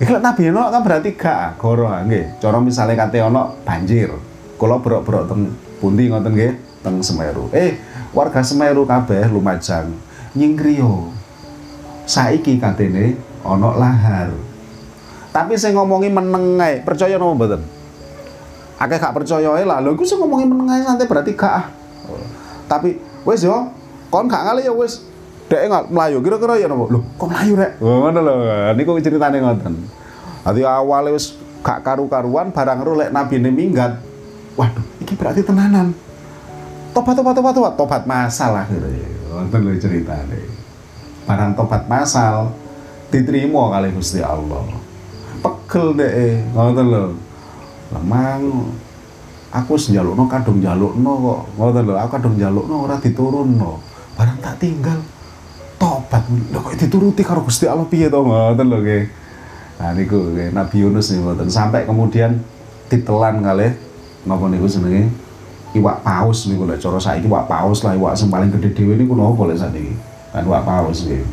Iku 0.00 0.16
Nabi 0.16 0.48
Yunus 0.48 0.72
kan 0.72 0.80
berarti 0.80 1.12
gak 1.12 1.60
goro 1.60 1.92
nggih. 1.92 2.40
Cara 2.40 2.56
misale 2.56 2.96
kate 2.96 3.20
ono 3.20 3.60
banjir. 3.68 4.08
Kula 4.56 4.80
brok-brok 4.80 5.28
teng 5.28 5.52
pundi 5.76 6.08
ngoten 6.08 6.32
nggih, 6.32 6.80
teng 6.80 7.04
Semeru. 7.04 7.52
Eh, 7.52 7.76
warga 8.16 8.40
Semeru 8.40 8.88
kabeh 8.88 9.28
Lumajang 9.28 9.92
nyingkriyo. 10.32 11.12
Saiki 12.08 12.56
katene 12.56 13.20
ono 13.44 13.76
lahar. 13.76 14.32
Tapi 15.36 15.60
saya 15.60 15.76
ngomongi 15.76 16.08
meneng 16.08 16.56
ae, 16.58 16.80
percaya 16.80 17.20
napa 17.20 17.36
mboten? 17.36 17.62
Akeh 18.80 18.96
gak 18.96 19.12
percaya 19.12 19.52
lah. 19.60 19.78
Lho 19.84 19.92
iku 19.92 20.08
sing 20.08 20.16
ngomongi 20.16 20.48
santai 20.80 21.04
berarti 21.04 21.36
gak 21.36 21.52
ah. 21.52 21.64
Tapi 22.64 22.96
wis 23.28 23.44
yo, 23.44 23.68
kon 24.08 24.24
gak 24.24 24.48
ngale 24.48 24.64
ya 24.64 24.72
wis 24.72 25.10
Dek 25.50 25.66
nggak 25.66 25.90
melayu, 25.90 26.22
kira-kira 26.22 26.62
ya 26.62 26.70
nopo. 26.70 26.86
Loh, 26.86 27.02
kok 27.18 27.26
melayu 27.26 27.58
rek? 27.58 27.82
Oh, 27.82 28.06
mana 28.06 28.22
loh? 28.22 28.38
Niku 28.78 28.94
ceritane 29.02 29.42
ngoten. 29.42 29.74
Ati 30.46 30.62
awalnya 30.62 31.10
wis 31.10 31.34
gak 31.66 31.82
karu-karuan 31.82 32.54
barang 32.54 32.78
ro 32.86 32.94
lek 32.94 33.10
nabi 33.10 33.42
ini 33.42 33.50
minggat. 33.50 33.98
Waduh, 34.54 34.86
iki 35.02 35.18
berarti 35.18 35.42
tenanan. 35.42 35.90
Tobat 36.94 37.18
tobat 37.18 37.34
tobat 37.34 37.52
tobat 37.58 37.74
tobat 37.74 38.02
masal 38.06 38.54
akhirnya. 38.62 39.10
Ngoten 39.26 39.58
lho 39.66 39.74
ceritane. 39.82 40.38
Barang 41.26 41.58
tobat 41.58 41.82
masal 41.90 42.54
diterima 43.10 43.74
kali 43.74 43.90
Gusti 43.90 44.22
Allah. 44.22 44.70
Pegel 45.42 45.98
deh, 45.98 46.46
ngoten 46.54 46.86
lho. 46.94 47.04
Lemang 47.90 48.70
aku 49.50 49.74
wis 49.74 49.90
njalukno 49.90 50.30
kadung 50.30 50.62
njalukno 50.62 51.10
kok. 51.10 51.40
Ngoten 51.58 51.82
lho, 51.90 51.94
aku 51.98 52.10
kadung 52.18 52.34
njalukno 52.38 52.74
ora 52.86 52.96
diturunno. 53.02 53.82
Barang 54.14 54.38
tak 54.38 54.62
tinggal 54.62 55.02
tobat. 55.74 56.22
Lho 56.30 56.58
kok 56.62 56.74
dituruti 56.78 57.22
karo 57.26 57.42
Gusti 57.42 57.66
Allah 57.66 57.86
piye 57.90 58.06
to 58.06 58.22
ngoten 58.22 58.66
lho 58.70 58.78
nggih. 58.78 59.04
Nah 59.82 59.90
niku 59.96 60.18
nggih 60.30 60.54
Nabi 60.54 60.76
Yunus 60.86 61.10
nih 61.10 61.18
ngoten. 61.18 61.50
Sampai 61.50 61.82
kemudian 61.82 62.38
ditelan 62.86 63.42
kali 63.42 63.74
napa 64.26 64.44
niku 64.46 64.70
jenenge? 64.70 65.10
Iwak 65.70 66.02
paus 66.02 66.50
niku 66.50 66.66
lek 66.66 66.82
cara 66.82 66.98
saiki 66.98 67.30
iwak 67.30 67.46
paus 67.46 67.86
lah 67.86 67.94
iwak 67.94 68.18
sing 68.18 68.26
paling 68.26 68.50
gede 68.50 68.74
dhewe 68.74 68.94
niku 68.98 69.18
napa 69.18 69.50
lek 69.50 69.58
sakniki? 69.58 69.94
Kan 70.30 70.46
iwak 70.46 70.62
paus 70.62 71.06
nggih. 71.06 71.26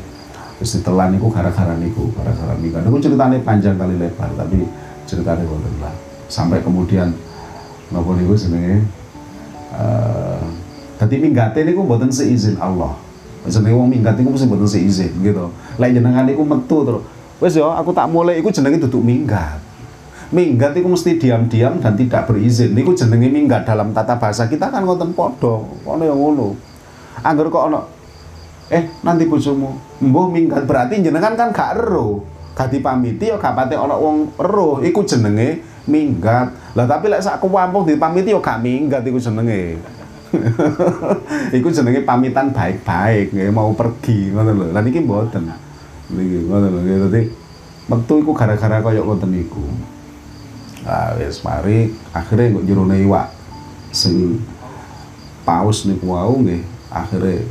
Wis 0.58 0.74
ditelan 0.74 1.14
niku 1.14 1.30
gara-gara 1.30 1.78
niku 1.78 2.10
gara-gara 2.18 2.58
niku. 2.58 2.82
Niku 2.82 2.98
ceritane 2.98 3.46
panjang 3.46 3.78
kali 3.78 3.94
lebar 3.94 4.30
tapi 4.34 4.66
ceritane 5.06 5.46
wonten 5.46 5.74
lah 5.78 6.07
sampai 6.28 6.64
kemudian 6.64 7.12
napa 7.92 8.12
niku 8.16 8.36
jenenge 8.36 8.84
eh 9.76 10.44
Tadi 10.98 11.22
minggate 11.22 11.62
niku 11.62 11.86
mboten 11.86 12.10
seizin 12.10 12.58
Allah. 12.58 12.98
Jenenge 13.46 13.78
wong 13.78 13.88
minggat 13.88 14.18
iku 14.18 14.34
mesti 14.34 14.50
mboten 14.50 14.66
seizin 14.68 15.14
gitu. 15.22 15.54
Lek 15.78 15.94
jenengan 15.94 16.26
iku 16.26 16.42
metu 16.42 16.84
terus 16.84 17.04
wis 17.38 17.54
yo 17.54 17.70
aku 17.70 17.94
tak 17.94 18.10
mulai 18.10 18.42
iku 18.42 18.50
jenenge 18.50 18.82
duduk 18.82 19.06
minggat. 19.06 19.62
Minggat 20.34 20.74
iku 20.76 20.92
mesti 20.92 21.22
diam-diam 21.22 21.80
dan 21.80 21.94
tidak 21.94 22.26
berizin. 22.28 22.74
Niku 22.74 22.98
jenenge 22.98 23.30
minggat 23.30 23.64
dalam 23.64 23.94
tata 23.94 24.18
bahasa 24.18 24.50
kita 24.50 24.74
kan 24.74 24.84
ngoten 24.84 25.14
padha. 25.14 25.64
Ono 25.86 26.04
yang 26.04 26.18
ngono. 26.18 26.58
Angger 27.22 27.48
kok 27.54 27.64
ono 27.70 27.82
eh 28.68 28.84
nanti 29.00 29.24
bojomu 29.24 29.80
mbuh 30.04 30.28
minggat 30.28 30.68
berarti 30.68 31.00
jenengan 31.00 31.38
kan 31.38 31.54
gak 31.54 31.78
ero. 31.78 32.26
Gak 32.58 32.74
dipamiti 32.74 33.30
yo 33.30 33.38
gak 33.38 33.54
pate 33.54 33.78
ono 33.78 33.96
wong 34.02 34.18
ero. 34.42 34.82
Iku 34.82 35.06
jenenge 35.06 35.77
minggat. 35.88 36.54
Lah 36.76 36.86
tapi 36.86 37.10
lek 37.10 37.24
sak 37.24 37.42
kampung 37.42 37.88
dipamiti 37.88 38.36
yo 38.36 38.44
gak 38.44 38.62
minggat 38.62 39.02
iku 39.08 39.18
jenenge. 39.18 39.80
iku 41.58 41.68
jenenge 41.72 42.04
pamitan 42.04 42.52
baik-baik 42.52 43.32
nggih 43.32 43.50
mau 43.50 43.72
pergi 43.74 44.36
ngoten 44.36 44.56
lho. 44.60 44.68
Lah 44.76 44.84
niki 44.84 45.00
mboten. 45.02 45.50
Niki 46.12 46.46
ngoten 46.46 46.70
lho. 46.76 46.82
Dadi 47.08 47.22
metu 47.88 48.14
iku 48.20 48.32
gara-gara 48.36 48.84
kaya 48.84 49.02
ngoten 49.02 49.32
niku. 49.32 49.64
Lah 50.84 51.16
wis 51.18 51.42
mari 51.42 51.96
akhire 52.12 52.52
kok 52.54 52.66
jerone 52.68 52.96
iwak 53.02 53.32
sing 53.96 54.44
paus 55.48 55.88
niku 55.88 56.12
wau 56.12 56.36
nggih 56.44 56.62
akhire 56.92 57.48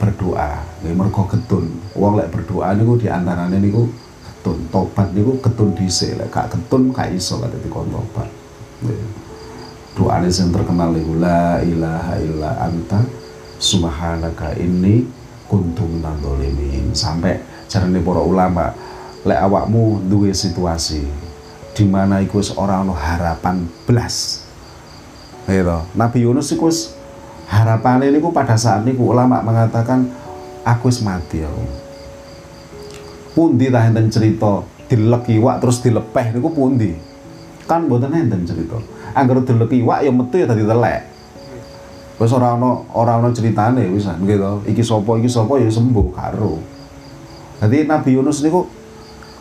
berdoa 0.00 0.64
nggih 0.80 0.94
mergo 0.96 1.28
getun. 1.28 1.68
Wong 1.92 2.16
lek 2.16 2.32
berdoa 2.32 2.72
niku 2.72 2.96
diantarane 2.96 3.60
niku 3.60 4.07
getun. 4.48 4.58
Tobat 4.72 5.08
niku 5.12 5.36
getun 5.44 5.76
dhisik. 5.76 6.16
Lek 6.16 6.32
gak 6.32 6.56
getun 6.56 6.88
gak 6.96 7.12
iso 7.12 7.36
lek 7.44 7.52
dikon 7.60 7.92
tobat. 7.92 8.28
Nggih. 8.80 9.28
Doa 9.98 10.22
yang 10.22 10.54
terkenal 10.54 10.94
itu 10.94 11.18
la 11.18 11.58
ilaha 11.58 12.14
illa 12.22 12.50
anta 12.62 13.02
subhanaka 13.58 14.54
ini 14.54 15.02
kuntum 15.50 15.98
nandolimin 15.98 16.94
sampai 16.94 17.42
carane 17.66 17.98
para 17.98 18.22
ulama 18.22 18.70
lek 19.26 19.40
awakmu 19.42 19.98
duwe 20.06 20.30
situasi 20.30 21.02
di 21.74 21.84
mana 21.86 22.22
iku 22.22 22.38
orang 22.54 22.86
no 22.86 22.94
harapan 22.94 23.66
belas 23.90 24.46
gitu 25.50 25.82
Nabi 25.98 26.22
Yunus 26.22 26.54
iku 26.54 26.70
harapan 27.50 28.06
ini 28.06 28.22
pada 28.30 28.54
saat 28.54 28.86
ini 28.86 28.94
ulama 28.94 29.42
mengatakan 29.42 30.06
aku 30.62 30.94
wis 30.94 31.02
mati 31.02 31.42
ya 31.42 31.50
pundi 33.38 33.70
ta 33.70 33.86
enten 33.86 34.10
cerita? 34.10 34.66
Dilek 34.90 35.30
iwak 35.30 35.62
terus 35.62 35.78
dilepeh 35.78 36.34
niku 36.34 36.50
pundi? 36.50 36.90
Kan 37.70 37.86
mboten 37.86 38.10
enten 38.10 38.42
cerita. 38.42 38.82
Anggar 39.14 39.46
delok 39.46 39.70
iwak 39.70 40.02
ya 40.02 40.10
metu 40.10 40.42
ya 40.42 40.50
dadi 40.50 40.66
telek. 40.66 41.06
Wis 42.18 42.34
ora 42.34 42.58
ana 42.58 42.82
ora 42.98 43.22
ana 43.22 43.30
critane 43.30 43.86
wis 43.94 44.10
gitu 44.10 44.66
iki 44.66 44.82
sapa 44.82 45.22
iki 45.22 45.30
sapa 45.30 45.54
ya 45.62 45.70
sembuh 45.70 46.10
karo 46.10 46.58
dadi 47.62 47.86
Nabi 47.86 48.18
Yunus 48.18 48.42
niku 48.42 48.66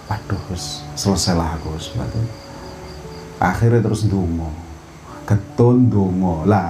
waduh 0.06 0.42
wis 0.54 0.86
selesai 0.94 1.34
lah 1.34 1.58
aku 1.58 1.74
wis 1.74 1.90
akhirnya 3.42 3.82
terus 3.82 4.06
ndonga. 4.06 4.50
Ketun 5.26 5.90
ndonga. 5.90 6.46
Lah 6.46 6.70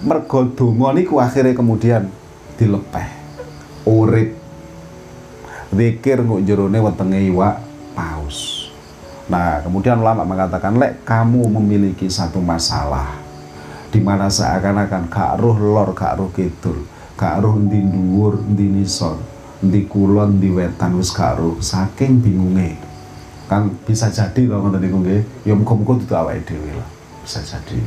mergo 0.00 0.48
donga 0.56 0.96
niku 0.96 1.20
akhirnya 1.20 1.52
kemudian 1.52 2.08
dilepeh. 2.56 3.08
Urip 3.84 4.39
zikir 5.70 6.22
kok 6.22 6.42
jerone 6.46 6.78
wetenge 6.82 7.18
iwak 7.30 7.62
paus 7.94 8.60
Nah, 9.30 9.62
kemudian 9.62 10.02
ulama 10.02 10.26
mengatakan, 10.26 10.74
lek 10.74 11.06
kamu 11.06 11.54
memiliki 11.54 12.10
satu 12.10 12.42
masalah 12.42 13.14
di 13.94 14.02
mana 14.02 14.26
seakan-akan 14.26 15.06
gak 15.06 15.38
roh 15.38 15.54
lor, 15.54 15.94
gak 15.94 16.18
roh 16.18 16.34
kidul, 16.34 16.82
gak 17.14 17.38
roh 17.38 17.54
ndi 17.54 17.78
dhuwur, 17.78 18.42
ndi 18.42 18.66
nisor, 18.66 19.22
ndi 19.62 19.86
kulon, 19.86 20.42
ndi 20.42 20.50
wetan 20.50 20.98
wis 20.98 21.14
gak 21.14 21.38
roh, 21.38 21.62
saking 21.62 22.18
bingunge. 22.18 22.74
Kan 23.46 23.70
bisa 23.86 24.10
jadi 24.10 24.50
loh 24.50 24.66
ngoten 24.66 24.82
niku 24.82 24.98
nggih. 24.98 25.22
Ya 25.46 25.54
muga-muga 25.58 26.02
dudu 26.02 26.14
awake 26.14 26.46
dhewe 26.46 26.70
lah. 26.70 26.86
Bisa 27.22 27.42
jadi. 27.42 27.82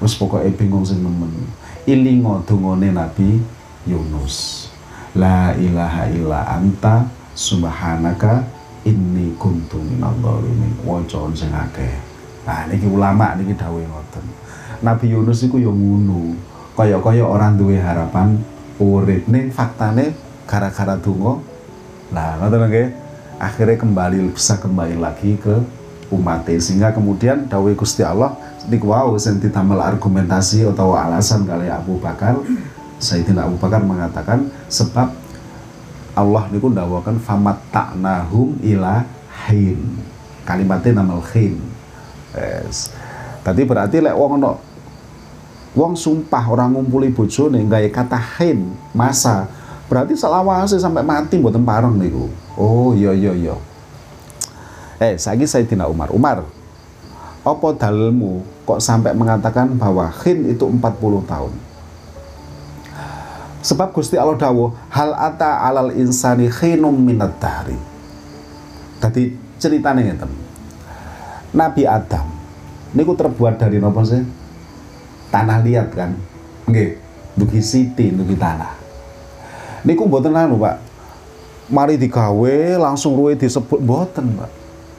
Wis 0.00 0.16
pokoke 0.16 0.48
bingung 0.56 0.84
sing 0.84 1.04
nemen. 1.04 1.48
Ilingo 1.84 2.40
dungane 2.48 2.92
Nabi 2.92 3.44
Yunus. 3.84 4.68
La 5.14 5.54
ilaha 5.54 6.10
illa 6.10 6.42
anta 6.58 7.06
subhanaka 7.38 8.42
inni 8.82 9.30
kuntu 9.38 9.78
minal 9.78 10.10
dhalimin 10.18 10.74
waca 10.82 11.30
sing 11.38 11.54
akeh. 11.54 11.94
Nah 12.42 12.66
niki 12.66 12.90
ulama 12.90 13.38
niki 13.38 13.54
dawuh 13.54 13.78
ngoten. 13.78 14.26
Nabi 14.82 15.14
Yunus 15.14 15.46
iku 15.46 15.62
yo 15.62 15.70
ngono. 15.70 16.34
Kaya-kaya 16.74 17.22
orang 17.22 17.54
duwe 17.54 17.78
harapan 17.78 18.42
urip. 18.82 19.30
Ning 19.30 19.54
faktane 19.54 20.18
gara-gara 20.50 20.98
donga. 20.98 21.38
Nah 22.10 22.42
ngoten 22.42 22.66
nggih. 22.66 22.88
Akhirnya 23.38 23.78
kembali 23.78 24.34
bisa 24.34 24.58
kembali 24.58 24.98
lagi 24.98 25.38
ke 25.38 25.62
umat 26.14 26.46
sehingga 26.46 26.94
kemudian 26.94 27.50
dawuh 27.50 27.74
Gusti 27.74 28.06
Allah 28.06 28.34
niku 28.70 28.94
wau 28.94 29.18
sing 29.18 29.42
ditamel 29.42 29.82
argumentasi 29.82 30.62
atau 30.68 30.94
alasan 30.94 31.42
kali 31.42 31.66
Abu 31.66 31.98
Bakar 31.98 32.38
Sayyidina 33.04 33.44
Abu 33.44 33.60
Bakar 33.60 33.84
mengatakan 33.84 34.48
sebab 34.72 35.12
Allah 36.16 36.48
niku 36.48 36.72
ndawakan 36.72 37.20
famat 37.20 37.60
taknahum 37.68 38.56
ila 38.64 39.04
hin. 39.44 40.00
Kalimatnya 40.48 41.04
nama 41.04 41.20
hin 41.32 41.60
yes. 42.36 42.92
tadi 43.40 43.64
berarti 43.64 44.00
lek 44.00 44.16
wong 44.16 44.40
no 44.40 44.56
wong 45.74 45.92
sumpah 45.98 46.44
orang 46.48 46.76
ngumpuli 46.76 47.10
bojone 47.10 47.60
gawe 47.68 47.88
kata 47.92 48.18
hin 48.40 48.72
masa. 48.96 49.46
Berarti 49.84 50.16
selawase 50.16 50.80
sampai 50.80 51.04
mati 51.04 51.36
mboten 51.36 51.60
pareng 51.60 51.92
niku. 52.00 52.32
Oh 52.56 52.96
iya 52.96 53.12
iya 53.12 53.36
iya. 53.36 53.56
Eh 54.96 55.20
saiki 55.20 55.44
Sayyidina 55.44 55.84
Umar. 55.90 56.08
Umar 56.08 56.46
apa 57.44 57.68
dalilmu 57.76 58.40
kok 58.64 58.80
sampai 58.80 59.12
mengatakan 59.12 59.76
bahwa 59.76 60.08
hin 60.24 60.48
itu 60.48 60.64
40 60.64 60.80
tahun 61.28 61.52
Sebab 63.64 63.96
Gusti 63.96 64.20
Allah 64.20 64.36
dawuh 64.36 64.76
hal 64.92 65.16
ata 65.16 65.64
alal 65.64 65.96
insani 65.96 66.52
khinum 66.52 66.92
minat 66.92 67.40
dari. 67.40 67.76
Tadi 69.00 69.32
ceritanya 69.56 70.04
ngeten. 70.04 70.28
Nabi 71.56 71.88
Adam 71.88 72.28
niku 72.92 73.16
terbuat 73.16 73.56
dari 73.56 73.80
nopo 73.80 74.04
sih? 74.04 74.20
Tanah 75.32 75.64
liat 75.64 75.88
kan. 75.96 76.12
Nggih, 76.68 77.00
dugi 77.40 77.60
siti, 77.64 78.12
dugi 78.12 78.36
tanah. 78.36 78.76
Niku 79.88 80.06
mboten 80.06 80.36
anu, 80.36 80.60
Pak. 80.60 80.76
Mari 81.72 81.96
digawe 81.96 82.56
langsung 82.76 83.16
ruwe 83.16 83.32
disebut 83.32 83.80
mboten, 83.80 84.28
Pak. 84.36 84.50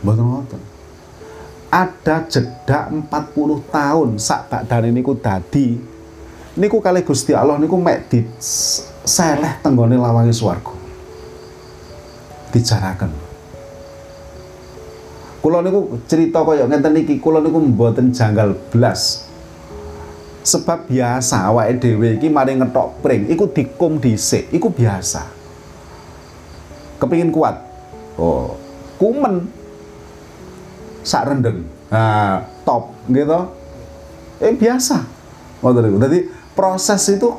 Mboten. 0.02 0.62
Ada 1.70 2.26
jeda 2.30 2.90
40 2.90 3.14
tahun 3.70 4.10
sak 4.18 4.50
bakdane 4.50 4.90
niku 4.90 5.14
dadi 5.18 5.95
niku 6.56 6.80
kali 6.80 7.04
Gusti 7.04 7.36
Allah 7.36 7.60
niku 7.60 7.76
mek 7.76 8.08
di 8.08 8.24
seleh 9.06 9.60
tenggone 9.60 10.00
lawangi 10.00 10.32
swarga. 10.32 10.74
Dijaraken. 12.56 13.12
Kula 15.44 15.62
niku 15.62 16.02
cerita 16.10 16.42
kaya 16.42 16.66
ngenten 16.66 16.98
iki, 17.06 17.22
kula 17.22 17.44
niku 17.44 17.62
mboten 17.62 18.10
janggal 18.16 18.58
blas. 18.72 19.30
Sebab 20.46 20.90
biasa 20.90 21.50
awake 21.50 21.82
dhewe 21.82 22.18
iki 22.18 22.30
mari 22.30 22.54
ngetok 22.58 23.02
pring, 23.02 23.30
iku 23.30 23.50
dikum 23.50 23.98
dhisik, 23.98 24.50
iku 24.54 24.70
biasa. 24.70 25.26
Kepingin 27.02 27.34
kuat. 27.34 27.62
Oh, 28.16 28.56
kumen 28.98 29.52
sak 31.04 31.28
rendeng. 31.30 31.68
Nah, 31.92 32.42
top 32.64 32.96
gitu. 33.12 33.52
Eh 34.40 34.56
biasa. 34.56 35.04
Ngoten 35.62 35.82
niku. 35.86 35.98
Dadi 36.02 36.20
proses 36.56 37.04
itu 37.12 37.36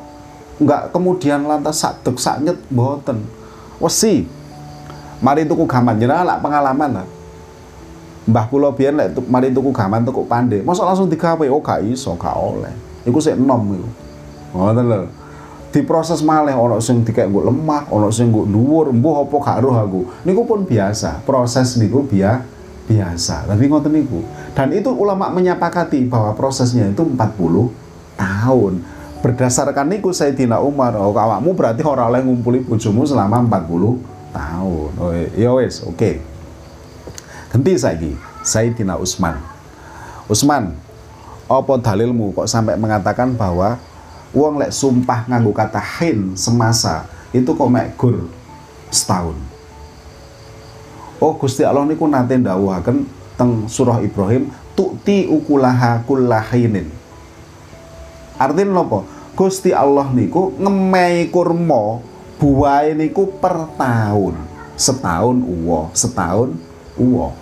nggak 0.56 0.92
kemudian 0.92 1.44
lantas 1.44 1.80
sak 1.84 2.04
dek 2.04 2.16
sak 2.20 2.44
nyet 2.44 2.56
mboten. 2.68 3.24
Wesi 3.80 4.28
mari 5.20 5.48
tuku 5.48 5.64
gaman. 5.64 5.96
Jenengan 5.96 6.24
lah 6.24 6.38
pengalaman 6.38 7.02
lah. 7.02 7.06
Mbah 8.28 8.46
kula 8.52 8.72
biyen 8.76 8.96
lek 9.00 9.16
mari 9.26 9.52
tuku 9.52 9.72
gaman 9.72 10.04
tuku 10.04 10.24
pande 10.28 10.60
masa 10.62 10.84
langsung 10.84 11.08
digawe 11.08 11.46
oh 11.48 11.60
gak 11.60 11.82
iso 11.84 12.12
gak 12.16 12.36
oleh. 12.36 12.72
Iku 13.08 13.18
sik 13.20 13.36
enom 13.36 13.62
iku. 13.72 13.88
Ngoten 14.56 14.84
lho. 14.86 15.08
Diproses 15.72 16.24
malih 16.24 16.56
ana 16.56 16.80
sing 16.80 17.04
dikek 17.04 17.28
nggo 17.28 17.52
lemah 17.52 17.92
ana 17.92 18.08
sing 18.08 18.32
nggo 18.32 18.48
dhuwur 18.48 18.92
mbuh 18.96 19.28
apa 19.28 19.36
gak 19.44 19.58
roh 19.64 19.76
aku. 19.76 20.00
Niku 20.24 20.48
pun 20.48 20.64
biasa. 20.64 21.20
Proses 21.24 21.76
niku 21.76 22.04
biya 22.08 22.40
biasa. 22.88 23.44
Tapi 23.44 23.68
ngoten 23.68 23.92
niku. 23.92 24.24
Dan 24.56 24.72
itu 24.72 24.88
ulama 24.88 25.28
menyepakati 25.28 26.08
bahwa 26.08 26.32
prosesnya 26.32 26.88
itu 26.88 27.04
40 27.04 28.16
tahun 28.16 28.95
berdasarkan 29.20 29.86
niku 29.88 30.12
Sayyidina 30.12 30.60
Umar 30.60 30.96
oh 30.96 31.12
awakmu 31.12 31.56
berarti 31.56 31.82
ora 31.86 32.08
oleh 32.08 32.24
ngumpuli 32.24 32.64
bojomu 32.64 33.04
selama 33.04 33.42
40 33.44 34.34
tahun. 34.34 34.90
Oh 35.00 35.12
ya 35.34 35.50
wis 35.56 35.82
oke. 35.84 35.96
Okay. 35.96 36.14
ganti 37.50 37.72
saiki 37.78 38.12
Sayyidina 38.44 39.00
Utsman 39.00 39.40
Utsman 40.26 40.76
apa 41.46 41.72
dalilmu 41.78 42.34
kok 42.34 42.50
sampai 42.50 42.74
mengatakan 42.74 43.32
bahwa 43.38 43.78
uang 44.34 44.58
lek 44.58 44.74
sumpah 44.74 45.24
nganggo 45.30 45.54
kata 45.54 45.78
hin 45.78 46.34
semasa 46.34 47.06
itu 47.30 47.46
kok 47.54 47.70
mek 47.70 47.94
gur 47.94 48.26
setahun? 48.90 49.38
Oh 51.22 51.32
Gusti 51.38 51.64
Allah 51.64 51.86
niku 51.86 52.04
nate 52.10 52.36
ndawuhaken 52.36 53.08
teng 53.38 53.70
surah 53.70 54.02
Ibrahim 54.04 54.52
tukti 54.76 55.24
ukulaha 55.24 56.04
kullahinin 56.04 56.92
artinya 58.36 58.84
apa 58.84 59.04
Gusti 59.36 59.72
Allah 59.76 60.08
niku 60.16 60.56
ngemei 60.56 61.28
kurma 61.28 62.00
buahe 62.40 62.96
niku 62.96 63.36
per 63.36 63.68
tahun. 63.76 64.36
Setahun 64.76 65.40
uwo, 65.40 65.88
setahun 65.96 66.52
uwo. 67.00 67.32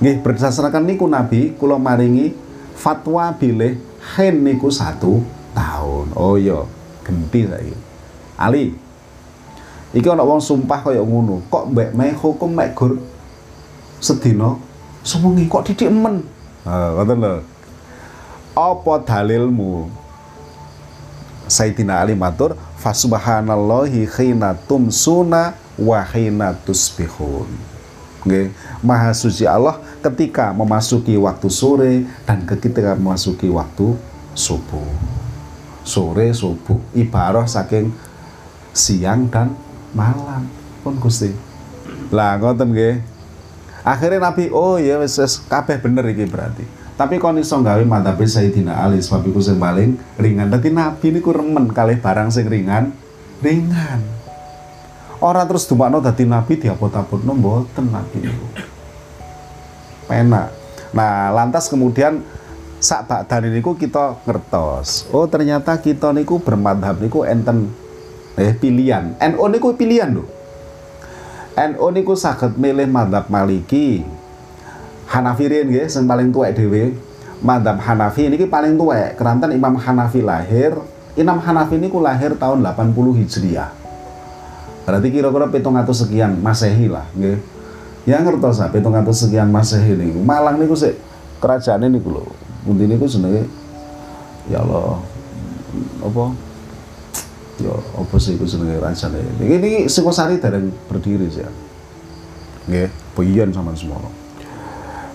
Nggih 0.00 0.20
berdasarkan 0.20 0.84
niku 0.84 1.08
Nabi 1.08 1.56
kula 1.56 1.80
maringi 1.80 2.32
fatwa 2.76 3.32
bilih 3.36 3.80
hen 4.16 4.44
niku 4.44 4.68
satu 4.68 5.24
tahun. 5.56 6.12
Oh 6.12 6.36
iya, 6.36 6.64
genti 7.04 7.48
saiki. 7.48 7.76
Ali. 8.36 8.76
Iki 9.96 10.08
ana 10.12 10.24
wong 10.24 10.44
sumpah 10.44 10.84
kaya 10.84 11.00
ngono. 11.00 11.40
Kok 11.48 11.72
mbek 11.72 11.96
meh 11.96 12.12
hukum 12.12 12.52
mek 12.52 12.76
gur 12.76 13.00
sedina 13.96 14.60
sewengi 15.00 15.48
kok 15.48 15.72
didik 15.72 15.88
men. 15.88 16.20
Ha, 16.68 17.00
ngoten 17.00 17.16
lho. 17.20 17.34
Apa 18.56 19.04
dalilmu? 19.04 19.92
Sayyidina 21.44 22.00
Ali 22.00 22.16
matur 22.16 22.56
fasubhanallahi 22.80 24.08
khina 24.08 24.56
tumsuna 24.56 25.52
wa 25.76 26.00
khina 26.00 26.56
tusbihun. 26.64 27.52
Nggih, 28.24 28.50
Maha 28.80 29.12
suci 29.12 29.44
Allah 29.44 29.76
ketika 30.00 30.56
memasuki 30.56 31.14
waktu 31.20 31.52
sore 31.52 32.08
dan 32.24 32.48
ketika 32.48 32.96
memasuki 32.96 33.46
waktu 33.52 33.92
subuh. 34.32 34.88
Sore 35.84 36.32
subuh 36.32 36.80
ibarat 36.96 37.52
saking 37.52 37.92
siang 38.72 39.28
dan 39.30 39.52
malam 39.92 40.48
pun 40.80 40.96
Gusti. 40.96 41.30
Lah 42.08 42.40
ngoten 42.40 42.72
nggih. 42.72 43.04
Akhirnya 43.86 44.32
Nabi, 44.32 44.50
oh 44.50 44.80
ya 44.82 44.98
wis 44.98 45.14
kabeh 45.46 45.78
bener 45.78 46.10
iki 46.10 46.26
berarti. 46.26 46.85
Tapi 46.96 47.20
kon 47.20 47.36
iso 47.36 47.60
gawe 47.60 47.84
mantap 47.84 48.16
Sayyidina 48.16 48.80
Ali 48.80 49.04
sebab 49.04 49.28
iku 49.28 49.40
sing 49.44 49.60
paling 49.60 50.00
ringan. 50.16 50.48
Dadi 50.48 50.72
Nabi 50.72 51.12
niku 51.12 51.28
remen 51.28 51.68
kalih 51.68 52.00
barang 52.00 52.32
sing 52.32 52.48
ringan, 52.48 52.88
ringan. 53.44 54.00
Ora 55.20 55.44
terus 55.44 55.68
dumakno 55.68 56.00
dadi 56.00 56.24
Nabi 56.24 56.56
diapot-apotno 56.56 57.36
mboten 57.36 57.92
Nabi 57.92 58.16
niku. 58.24 58.46
Penak. 60.08 60.48
Nah, 60.96 61.28
lantas 61.36 61.68
kemudian 61.68 62.24
sak 62.80 63.12
bakdane 63.12 63.52
niku 63.52 63.76
kita 63.76 64.16
ngertos. 64.24 65.04
Oh, 65.12 65.28
ternyata 65.28 65.76
kita 65.76 66.16
niku 66.16 66.40
bermadhab 66.40 66.96
niku 66.96 67.28
enten 67.28 67.72
eh 68.40 68.56
pilihan. 68.56 69.16
NU 69.20 69.44
niku 69.52 69.76
pilihan 69.76 70.16
lho. 70.16 70.24
NU 71.56 71.86
niku 71.92 72.16
saged 72.16 72.60
milih 72.60 72.88
madhab 72.88 73.28
Maliki, 73.32 74.04
Hanafi 75.06 75.46
riyen 75.46 75.70
nggih 75.70 75.86
sing 75.86 76.04
paling 76.10 76.34
tuwek 76.34 76.58
dhewe. 76.58 76.98
Madzhab 77.40 77.78
Hanafi 77.78 78.26
ini 78.26 78.42
paling 78.48 78.74
tuwek. 78.74 79.14
Keranten 79.14 79.54
Imam 79.54 79.78
Hanafi 79.78 80.18
lahir, 80.24 80.74
Imam 81.14 81.38
Hanafi 81.38 81.78
ini 81.78 81.86
lahir 81.88 82.34
tahun 82.34 82.64
80 82.64 83.20
Hijriah. 83.22 83.70
Berarti 84.86 85.08
kira-kira 85.10 85.46
atau 85.50 85.94
sekian 85.94 86.38
Masehi 86.42 86.86
lah 86.90 87.06
nggih. 87.14 87.38
Ya 88.06 88.22
ngertos 88.22 88.62
ah 88.62 88.70
atau 88.70 89.14
sekian 89.14 89.50
Masehi 89.50 89.98
niku. 89.98 90.22
Malang 90.22 90.58
niku 90.58 90.74
sik 90.78 90.98
kerajaan 91.42 91.86
ini 91.86 91.98
lho. 91.98 92.22
Pundi 92.66 92.86
niku 92.86 93.06
jenenge 93.06 93.46
ya 94.46 94.62
Allah 94.62 95.02
apa 96.02 96.24
ya 97.62 97.74
apa 97.74 98.14
sih 98.18 98.34
iku 98.38 98.46
jenenge 98.46 98.78
rajane. 98.78 99.22
Ini 99.42 99.54
ini 99.58 99.70
Singosari 99.90 100.38
dereng 100.38 100.70
berdiri 100.90 101.26
sih. 101.30 101.46
Nggih, 102.66 102.90
Boyan 103.14 103.54
sama 103.54 103.70
semua 103.78 104.25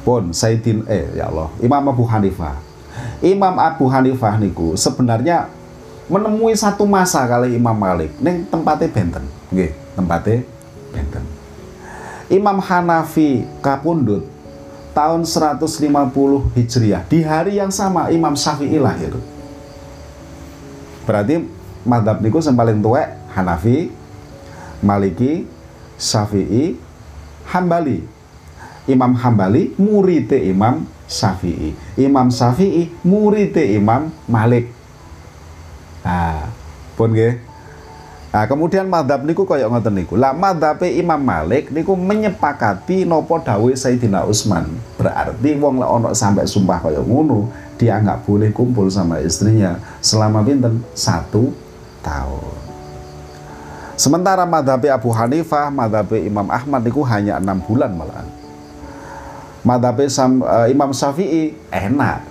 pun 0.02 0.34
Saidin 0.34 0.86
eh 0.90 1.10
ya 1.16 1.30
Allah 1.30 1.50
Imam 1.62 1.84
Abu 1.90 2.04
Hanifah 2.06 2.58
Imam 3.22 3.56
Abu 3.62 3.86
Hanifah 3.88 4.36
niku 4.42 4.74
sebenarnya 4.76 5.48
menemui 6.12 6.58
satu 6.58 6.84
masa 6.84 7.24
kali 7.30 7.56
Imam 7.56 7.78
Malik 7.78 8.12
neng 8.20 8.44
tempatnya 8.50 8.90
benten 8.90 9.24
nggih 9.54 9.72
tempatnya 9.96 10.44
benten 10.92 11.24
Imam 12.32 12.64
Hanafi 12.64 13.44
kapundut 13.60 14.24
tahun 14.96 15.24
150 15.24 16.56
Hijriah. 16.56 17.04
Di 17.08 17.24
hari 17.24 17.60
yang 17.60 17.72
sama 17.72 18.08
Imam 18.12 18.36
Syafi'i 18.36 18.80
lahir. 18.80 19.16
Berarti 21.08 21.44
madhab 21.84 22.24
niku 22.24 22.40
yang 22.40 22.56
paling 22.56 22.80
tua 22.80 23.04
Hanafi, 23.36 23.92
Maliki, 24.80 25.48
Syafi'i, 26.00 26.80
Hambali. 27.52 28.08
Imam 28.92 29.16
Hambali 29.16 29.72
murid 29.80 30.36
Imam 30.36 30.84
Syafi'i. 31.08 31.72
Imam 31.96 32.28
Syafi'i 32.28 32.92
murid 33.08 33.56
Imam 33.56 34.12
Malik. 34.28 34.68
Nah, 36.04 36.52
pun 37.00 37.16
nggih. 37.16 37.40
Nah, 38.32 38.48
kemudian 38.48 38.88
madhab 38.88 39.28
niku 39.28 39.44
koyok 39.44 39.68
ngoten 39.68 39.92
niku. 39.92 40.16
Lah 40.16 40.32
madhab 40.32 40.80
Imam 40.88 41.20
Malik 41.20 41.68
niku 41.68 42.00
menyepakati 42.00 43.04
nopo 43.04 43.44
dawuh 43.44 43.76
Sayyidina 43.76 44.24
Utsman. 44.24 44.72
Berarti 44.96 45.60
wong 45.60 45.84
lek 45.84 45.92
ono 45.92 46.10
sampai 46.16 46.48
sumpah 46.48 46.80
koyok 46.80 47.04
ngono, 47.04 47.52
dia 47.76 48.00
nggak 48.00 48.24
boleh 48.24 48.56
kumpul 48.56 48.88
sama 48.88 49.20
istrinya 49.20 49.76
selama 50.00 50.40
pinten 50.48 50.80
satu 50.96 51.52
tahun. 52.00 52.56
Sementara 54.00 54.48
madhab 54.48 54.82
Abu 54.88 55.12
Hanifah, 55.12 55.68
madhab 55.68 56.16
Imam 56.16 56.48
Ahmad 56.48 56.82
niku 56.88 57.04
hanya 57.04 57.36
enam 57.38 57.60
bulan 57.60 57.92
malahan. 57.94 58.41
Madhab 59.62 60.02
uh, 60.02 60.68
Imam 60.68 60.92
Syafi'i 60.94 61.54
enak. 61.70 62.26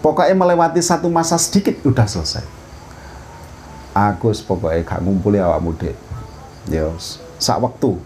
Pokoknya 0.00 0.36
melewati 0.36 0.80
satu 0.84 1.08
masa 1.08 1.40
sedikit 1.40 1.80
udah 1.84 2.04
selesai. 2.04 2.44
Aku 3.94 4.34
pokoknya 4.44 4.84
gak 4.84 5.00
ngumpuli 5.00 5.38
awak 5.38 5.62
mudik 5.62 5.96
ya 6.68 6.88
sak 7.36 7.60
waktu 7.60 8.00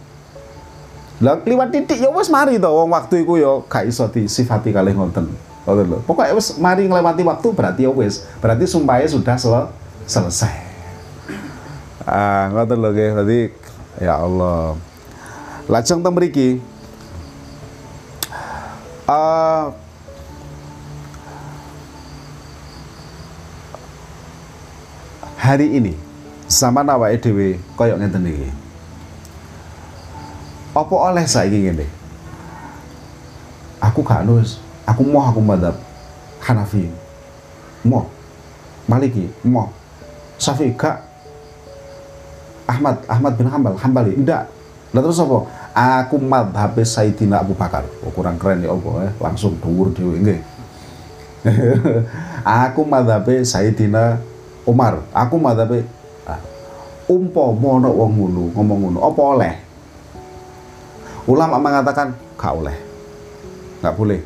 lah 1.19 1.43
liwat 1.43 1.75
titik 1.75 1.99
ya 1.99 2.15
wes 2.15 2.31
mari 2.31 2.63
to. 2.63 2.71
Wong 2.71 2.95
waktu 2.95 3.27
iku 3.27 3.35
ya 3.43 3.59
gak 3.67 3.91
iso 3.91 4.07
disifati 4.07 4.71
kalih 4.71 4.95
ngoten. 4.95 5.27
Ngoten 5.67 5.87
lho. 5.91 5.99
Pokoknya 6.07 6.31
wes 6.31 6.55
mari 6.63 6.87
ngelewati 6.87 7.27
waktu 7.27 7.49
berarti 7.51 7.81
ya 7.83 7.91
wes 7.91 8.23
berarti 8.39 8.71
sumpahnya 8.71 9.11
sudah 9.11 9.35
sel 9.35 9.67
selesai. 10.07 10.55
Ah 12.07 12.55
ngoten 12.55 12.79
lho 12.79 12.91
nggih. 12.95 13.11
Berarti 13.19 13.41
ya 13.99 14.15
Allah. 14.15 14.79
Lajeng 15.67 16.07
teng 16.07 16.15
uh, 19.09 19.73
hari 25.41 25.81
ini 25.81 25.97
sama 26.45 26.85
nawa 26.85 27.17
dhewe 27.17 27.57
koyok 27.75 27.97
ngeten 27.99 28.29
iki. 28.29 28.49
Apa 30.77 30.95
oleh 30.95 31.25
saiki 31.25 31.59
ngene? 31.67 31.87
Aku 33.83 34.05
gak 34.05 34.23
nus, 34.29 34.61
aku 34.85 35.03
mau 35.03 35.25
aku 35.25 35.41
madhab 35.41 35.75
Hanafi. 36.45 36.87
Mau. 37.83 38.07
Maliki, 38.89 39.27
mau. 39.43 39.73
Syafi'i 40.39 40.73
gak 40.77 41.03
Ahmad, 42.69 43.01
Ahmad 43.09 43.33
bin 43.35 43.49
Hambal, 43.49 43.75
Hambali, 43.81 44.13
enggak. 44.15 44.47
Lah 44.93 45.01
terus 45.01 45.19
apa? 45.19 45.45
Aku 45.79 46.19
madhab 46.19 46.75
Sayyidina 46.75 47.39
Abu 47.39 47.55
Bakar. 47.55 47.87
Oh, 48.03 48.11
kurang 48.11 48.35
keren 48.35 48.67
ya 48.67 48.75
apa 48.75 49.07
eh? 49.07 49.13
langsung 49.23 49.55
dhuwur 49.63 49.95
dhewe 49.95 50.19
nggih. 50.19 50.41
aku 52.67 52.83
madhab 52.83 53.23
Sayyidina 53.23 54.19
Umar, 54.67 55.07
aku 55.15 55.39
madhabe 55.39 55.87
ah, 56.27 56.43
umpama 57.07 57.79
ana 57.79 57.89
wong 57.95 58.11
ngono 58.11 58.43
ngomong 58.59 58.79
ngono, 58.85 58.99
apa 59.07 59.23
oleh? 59.23 59.55
Ulama 61.31 61.63
mengatakan 61.63 62.11
gak 62.35 62.53
oleh. 62.59 62.77
Gak 63.79 63.95
boleh. 63.95 64.21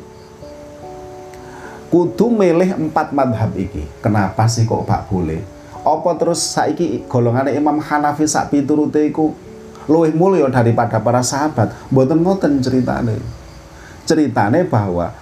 Kudu 1.93 2.33
milih 2.33 2.73
empat 2.73 3.13
madhab 3.13 3.53
iki. 3.53 3.85
Kenapa 4.01 4.49
sih 4.49 4.65
kok 4.65 4.89
gak 4.89 5.05
boleh? 5.05 5.37
Apa 5.85 6.17
terus 6.17 6.41
saiki 6.41 7.05
golongan 7.05 7.53
Imam 7.53 7.77
Hanafi 7.77 8.25
sak 8.25 8.49
piturute 8.49 9.05
iku 9.05 9.37
luwih 9.87 10.15
mulya 10.15 10.47
daripada 10.49 10.99
para 10.99 11.23
sahabat? 11.23 11.71
Mboten 11.91 12.23
ngoten 12.23 12.63
ceritane. 12.63 13.19
Ceritane 14.03 14.67
bahwa 14.67 15.15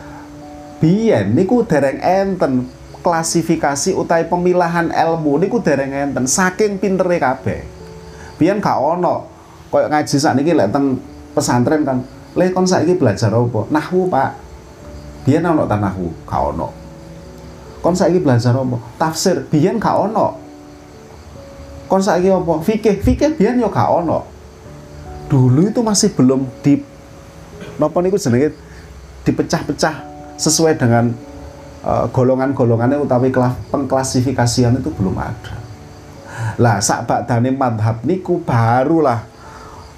biyen 0.81 1.37
niku 1.37 1.61
dereng 1.65 2.01
enten 2.01 2.65
klasifikasi 3.01 3.97
utai 3.97 4.25
pemilahan 4.29 4.93
ilmu 4.93 5.41
niku 5.41 5.61
dereng 5.61 5.93
enten 5.93 6.25
saking 6.25 6.77
pintere 6.77 7.17
kabeh. 7.17 7.61
Biyen 8.37 8.57
gak 8.57 8.77
ono 8.77 9.29
koyo 9.69 9.87
ngaji 9.87 10.15
sakniki 10.17 10.51
lek 10.57 10.73
teng 10.73 10.97
pesantren 11.31 11.85
kan, 11.85 12.03
"Le 12.35 12.49
kon 12.51 12.67
saiki 12.67 12.97
belajar 12.97 13.31
apa?" 13.31 13.69
Nahwu, 13.71 14.09
Pak. 14.11 14.31
Biyen 15.23 15.45
ono 15.45 15.69
ta 15.69 15.77
nahwu? 15.77 16.09
Gak 16.25 16.41
ono. 16.53 16.67
Kon 17.81 17.97
saiki 17.97 18.21
belajar 18.21 18.53
apa? 18.57 18.77
Tafsir. 18.97 19.45
Biyen 19.49 19.77
gak 19.81 19.93
ono. 20.09 20.37
Kon 21.89 22.01
saiki 22.01 22.29
apa? 22.29 22.53
Fikih. 22.61 23.01
Fikih 23.01 23.37
biyen 23.37 23.61
yo 23.61 23.69
gak 23.69 23.89
ono. 23.89 24.30
Dulu 25.31 25.71
itu 25.71 25.79
masih 25.79 26.11
belum 26.11 26.43
di 26.59 26.83
napa 27.79 28.03
niku 28.03 28.19
jenenge 28.19 28.51
dipecah-pecah 29.23 29.95
sesuai 30.35 30.75
dengan 30.75 31.15
uh, 31.87 32.11
golongan-golongannya 32.11 32.99
utawi 32.99 33.31
pengklasifikasian 33.71 34.83
itu 34.83 34.91
belum 34.91 35.15
ada. 35.15 35.55
Lah 36.59 36.83
sak 36.83 37.07
badane 37.07 37.55
madhab 37.55 38.03
niku 38.03 38.43
barulah 38.43 39.23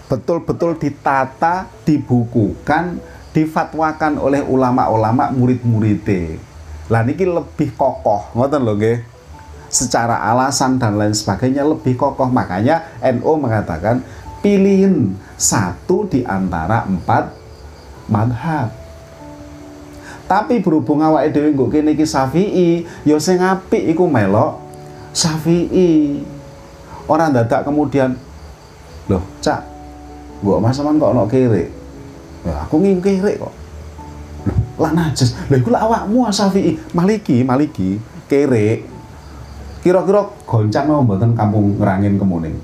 betul-betul 0.06 0.78
ditata, 0.78 1.66
dibukukan, 1.82 3.02
difatwakan 3.34 4.22
oleh 4.22 4.46
ulama-ulama 4.46 5.34
murid-muride. 5.34 6.38
Lah 6.94 7.02
niki 7.02 7.26
lebih 7.26 7.74
kokoh, 7.74 8.30
ngoten 8.38 8.62
lho 8.62 8.76
nggih. 8.78 9.00
Secara 9.74 10.22
alasan 10.30 10.78
dan 10.78 11.02
lain 11.02 11.18
sebagainya 11.18 11.66
lebih 11.66 11.98
kokoh. 11.98 12.30
Makanya 12.30 13.02
NU 13.02 13.34
mengatakan 13.42 14.06
pilihin 14.44 15.16
satu 15.40 16.06
di 16.12 16.28
antara 16.28 16.84
empat 16.84 17.32
madhab 18.12 18.84
tapi 20.34 20.64
berhubung 20.64 21.04
awake 21.04 21.36
dhewe 21.36 21.52
nggo 21.52 21.68
kene 21.68 21.94
iki 21.94 22.08
Syafi'i, 22.08 22.88
ya 23.04 23.20
sing 23.20 23.44
apik 23.44 23.84
iku 23.92 24.08
melok 24.08 24.56
Syafi'i. 25.12 26.24
Ora 27.06 27.28
dadak 27.28 27.68
kemudian 27.68 28.16
loh, 29.12 29.22
Cak, 29.44 29.62
mbok 30.40 30.64
Mas 30.64 30.80
sampean 30.80 30.98
kok 30.98 31.12
ono 31.12 31.28
kere. 31.28 31.68
Ya 32.48 32.66
aku 32.66 32.80
nging 32.80 33.04
kere 33.04 33.36
kok. 33.36 33.54
Loh, 34.48 34.58
lah 34.80 34.92
najis. 34.96 35.36
Lha 35.52 35.60
iku 35.60 35.70
lak 35.76 35.84
awakmu 35.86 36.26
Syafi'i, 36.32 36.80
Maliki, 36.96 37.44
Maliki, 37.44 38.00
kere. 38.32 38.88
Kira-kira 39.84 40.24
goncang 40.48 40.88
mau 40.88 41.04
mboten 41.04 41.36
kampung 41.36 41.76
ngerangin 41.76 42.16
kemuning. 42.16 42.56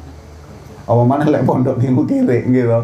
Apa 0.89 1.03
mana 1.05 1.21
lek 1.29 1.45
pondok 1.45 1.77
niku 1.77 2.01
kere 2.09 2.49
gitu. 2.49 2.81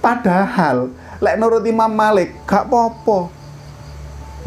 Padahal 0.00 0.88
lek 1.20 1.36
nurut 1.36 1.60
Imam 1.68 1.92
Malik 1.92 2.32
gak 2.48 2.72
popo 2.72 3.28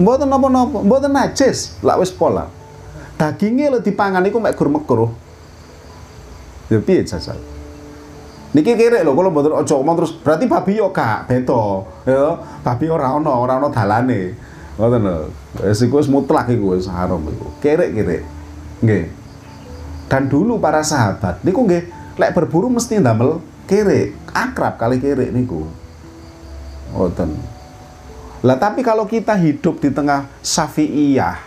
mboten 0.02 0.26
napa-napa 0.26 0.82
mboten 0.82 1.14
najis. 1.14 1.78
Lak 1.86 2.02
wis 2.02 2.10
pola. 2.10 2.50
Dagingnya 3.22 3.70
lo 3.70 3.78
dipangan 3.86 4.26
iku 4.26 4.42
mek 4.42 4.58
gur 4.58 4.66
mekruh 4.74 5.14
ya 6.74 6.82
piye 6.82 7.06
jajal? 7.06 7.38
Niki 8.58 8.74
kere 8.74 9.06
lho 9.06 9.14
kalau 9.14 9.30
mboten 9.30 9.54
aja 9.54 9.78
omong 9.78 9.96
terus 10.02 10.18
berarti 10.18 10.50
babi 10.50 10.82
yo 10.82 10.90
gak 10.90 11.30
beda. 11.30 11.86
Ya 12.10 12.42
babi 12.66 12.90
ora 12.90 13.14
ono 13.14 13.30
ora 13.30 13.62
ono 13.62 13.70
dalane. 13.70 14.34
Ngoten 14.82 15.06
lho. 15.06 15.30
Wis 15.62 15.86
iku 15.86 16.02
wis 16.02 16.10
mutlak 16.10 16.50
iku 16.50 16.74
wis 16.74 16.90
haram 16.90 17.22
iku. 17.30 17.46
Kere-kere 17.62 18.26
nggih 18.82 19.21
dan 20.12 20.28
dulu 20.28 20.60
para 20.60 20.84
sahabat 20.84 21.40
niku 21.48 21.64
nggih 21.64 21.88
lek 22.20 22.36
berburu 22.36 22.68
mesti 22.68 23.00
ndamel 23.00 23.40
kere 23.64 24.12
akrab 24.36 24.76
kali 24.76 25.00
kere 25.00 25.32
niku 25.32 25.64
Ngoten. 26.92 27.32
Lah 28.44 28.58
tapi 28.60 28.84
kalau 28.84 29.08
kita 29.08 29.38
hidup 29.38 29.80
di 29.80 29.90
tengah 29.94 30.28
Syafi'iyah 30.44 31.40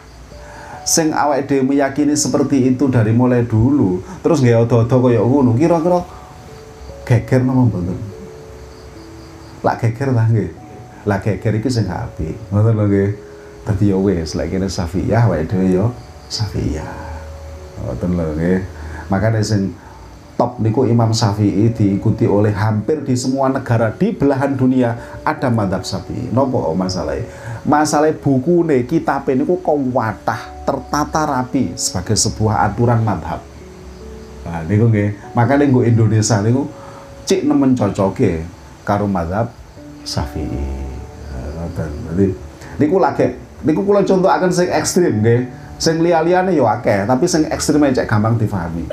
sing 0.85 1.12
awake 1.16 1.48
dhewe 1.48 1.64
meyakini 1.64 2.12
seperti 2.12 2.68
itu 2.68 2.92
dari 2.92 3.12
mulai 3.12 3.44
dulu, 3.44 4.05
terus 4.20 4.44
nggak 4.44 4.68
odo-odo 4.68 4.96
kaya 5.09 5.20
ngono, 5.24 5.57
kira-kira 5.57 6.05
geger 7.09 7.40
napa 7.40 7.62
mboten? 7.66 7.98
Lah 9.64 9.77
geger 9.81 10.12
ta 10.12 10.24
nggih. 10.29 10.50
Lah 11.05 11.18
geger 11.20 11.53
iki 11.57 11.68
sing 11.72 11.88
apik. 11.88 12.37
Ngoten 12.53 12.72
lho 12.77 12.85
nggih. 12.88 13.11
Dadi 13.64 13.88
ya 13.88 13.96
wis 13.96 14.37
lek 14.37 14.53
kene 14.53 14.68
Syafi'iyah 14.68 15.24
awake 15.29 15.48
dhewe 15.48 15.66
ya 15.72 15.87
Syafi'iyah. 16.29 17.13
Ngoten 17.83 18.11
lho 18.15 18.25
nggih. 18.39 18.61
Makane 19.11 19.41
sing 19.43 19.75
top 20.35 20.59
niku 20.59 20.83
Imam 20.83 21.15
Syafi'i 21.15 21.71
diikuti 21.71 22.27
oleh 22.27 22.51
hampir 22.51 23.07
di 23.07 23.15
semua 23.15 23.47
negara 23.47 23.95
di 23.95 24.11
belahan 24.11 24.59
dunia 24.59 25.23
ada 25.23 25.47
madhab 25.51 25.87
Syafi'i. 25.87 26.31
Nopo 26.35 26.75
masalah 26.75 27.15
masalah 27.63 28.11
buku 28.13 28.67
nih 28.67 28.83
kitab 28.85 29.31
niku 29.31 29.63
kuwatah 29.63 30.67
tertata 30.67 31.23
rapi 31.23 31.75
sebagai 31.79 32.19
sebuah 32.19 32.67
aturan 32.67 33.01
madhab. 33.07 33.41
Nah, 34.45 34.61
niku 34.67 34.91
nggih. 34.91 35.35
Makanya 35.39 35.71
niku 35.71 35.87
Indonesia 35.87 36.43
niku 36.43 36.67
cik 37.25 37.47
nemen 37.47 37.79
cocoke 37.79 38.45
karo 38.83 39.07
mazhab 39.07 39.55
Syafi'i. 40.03 40.67
Ngoten. 41.55 41.91
Dadi 42.11 42.27
niku 42.83 42.99
lagi 42.99 43.39
niku 43.63 43.87
kula 43.87 44.03
contohaken 44.03 44.51
sing 44.51 44.69
ekstrim 44.69 45.23
nggih. 45.23 45.63
Sing 45.79 46.01
liya-liyane 46.01 46.55
yo 46.55 46.65
akeh, 46.71 47.05
tapi 47.05 47.27
sing 47.27 47.45
ekstreme 47.51 47.91
cek 47.91 48.07
gampang 48.07 48.39
difahami. 48.39 48.87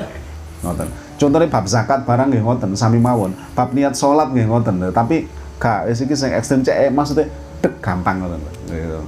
Ngoten. 0.62 0.88
Contohnya 1.18 1.46
bab 1.46 1.66
zakat 1.70 2.02
barang 2.02 2.34
nggih 2.34 2.42
ngoten 2.42 2.74
sami 2.74 2.98
mawon. 2.98 3.30
Bab 3.54 3.70
niat 3.70 3.94
salat 3.94 4.34
nggih 4.34 4.50
ngoten. 4.50 4.90
Tapi 4.90 5.30
gak 5.62 5.86
wis 5.86 6.02
iki 6.02 6.18
sing 6.18 6.34
ekstrem 6.34 6.66
cek 6.66 6.74
eh, 6.74 6.90
maksudnya 6.90 7.30
dek 7.62 7.78
gampang 7.78 8.18
ngoten. 8.22 8.40
Gitu. 8.66 9.00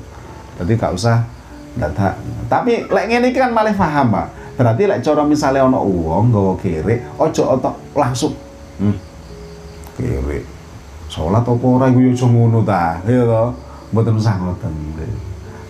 Jadi 0.62 0.72
gak 0.78 0.94
usah 0.94 1.26
dadak. 1.74 2.14
Tapi 2.46 2.86
lek 2.86 3.06
ngene 3.10 3.34
kan 3.34 3.50
malah 3.50 3.74
paham, 3.74 4.14
Pak. 4.14 4.26
Berarti 4.54 4.82
lek 4.86 5.02
cara 5.02 5.22
misalnya 5.26 5.66
ana 5.66 5.82
uang 5.82 6.30
nggawa 6.30 6.54
kere, 6.62 7.02
ojo 7.18 7.42
otok 7.58 7.74
langsung 7.98 8.38
hmm, 8.78 8.96
kere. 9.98 10.46
Salat 11.10 11.42
apa 11.42 11.66
ora 11.66 11.90
iku 11.90 11.98
yo 11.98 12.10
aja 12.14 12.26
ngono 12.30 12.62
ta. 12.62 13.02
Ya 13.02 13.26
to. 13.26 13.44
Mboten 13.90 14.14
usah 14.18 14.38
ngoten. 14.38 14.74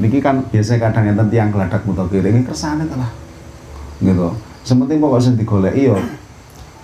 Niki 0.02 0.18
kan 0.18 0.42
biasanya 0.50 0.90
kadang 0.90 1.14
enten 1.14 1.30
tiyang 1.30 1.54
geladak 1.54 1.87
muta 1.87 2.02
kere 2.11 2.35
iki 2.35 2.42
kersane 2.42 2.83
lah. 2.90 3.11
Gitu. 4.02 4.26
Sementing 4.66 4.98
pokok 4.98 5.20
sing 5.22 5.35
digoleki 5.38 5.92
yo 5.92 5.96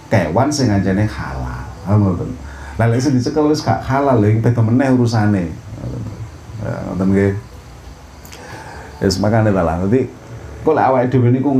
kewan 0.07 0.47
sing 0.53 0.71
anjene 0.71 1.09
halal. 1.11 1.67
Ngoten. 1.91 2.31
Lah 2.79 2.87
lek 2.87 3.03
sing 3.03 3.19
dicekel 3.19 3.51
wis 3.51 3.67
gak 3.67 3.83
halal 3.83 4.23
lho 4.23 4.39
beda 4.39 4.63
meneh 4.63 4.95
urusane. 4.95 5.51
Ngoten 6.63 7.09
nggih. 7.11 7.33
Wis 9.03 9.19
makane 9.19 9.51
lah. 9.51 9.83
Dadi 9.83 10.07
kok 10.63 10.75
lek 10.77 10.87
awake 10.87 11.11
dhewe 11.11 11.35
niku 11.35 11.51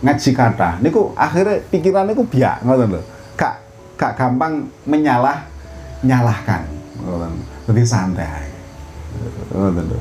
ngaji 0.00 0.30
kata 0.32 0.80
niku 0.80 1.12
akhirnya 1.12 1.60
pikiran 1.68 2.08
niku 2.08 2.24
biak 2.24 2.64
ngoten 2.64 2.96
lho. 2.96 3.00
Gak 3.36 3.60
gak 4.00 4.16
gampang 4.16 4.64
menyalah 4.88 5.44
nyalahkan. 6.00 6.64
Ngoten. 7.04 7.84
Santai. 7.84 8.48
Ngoten 9.52 9.92
lho. 9.92 10.00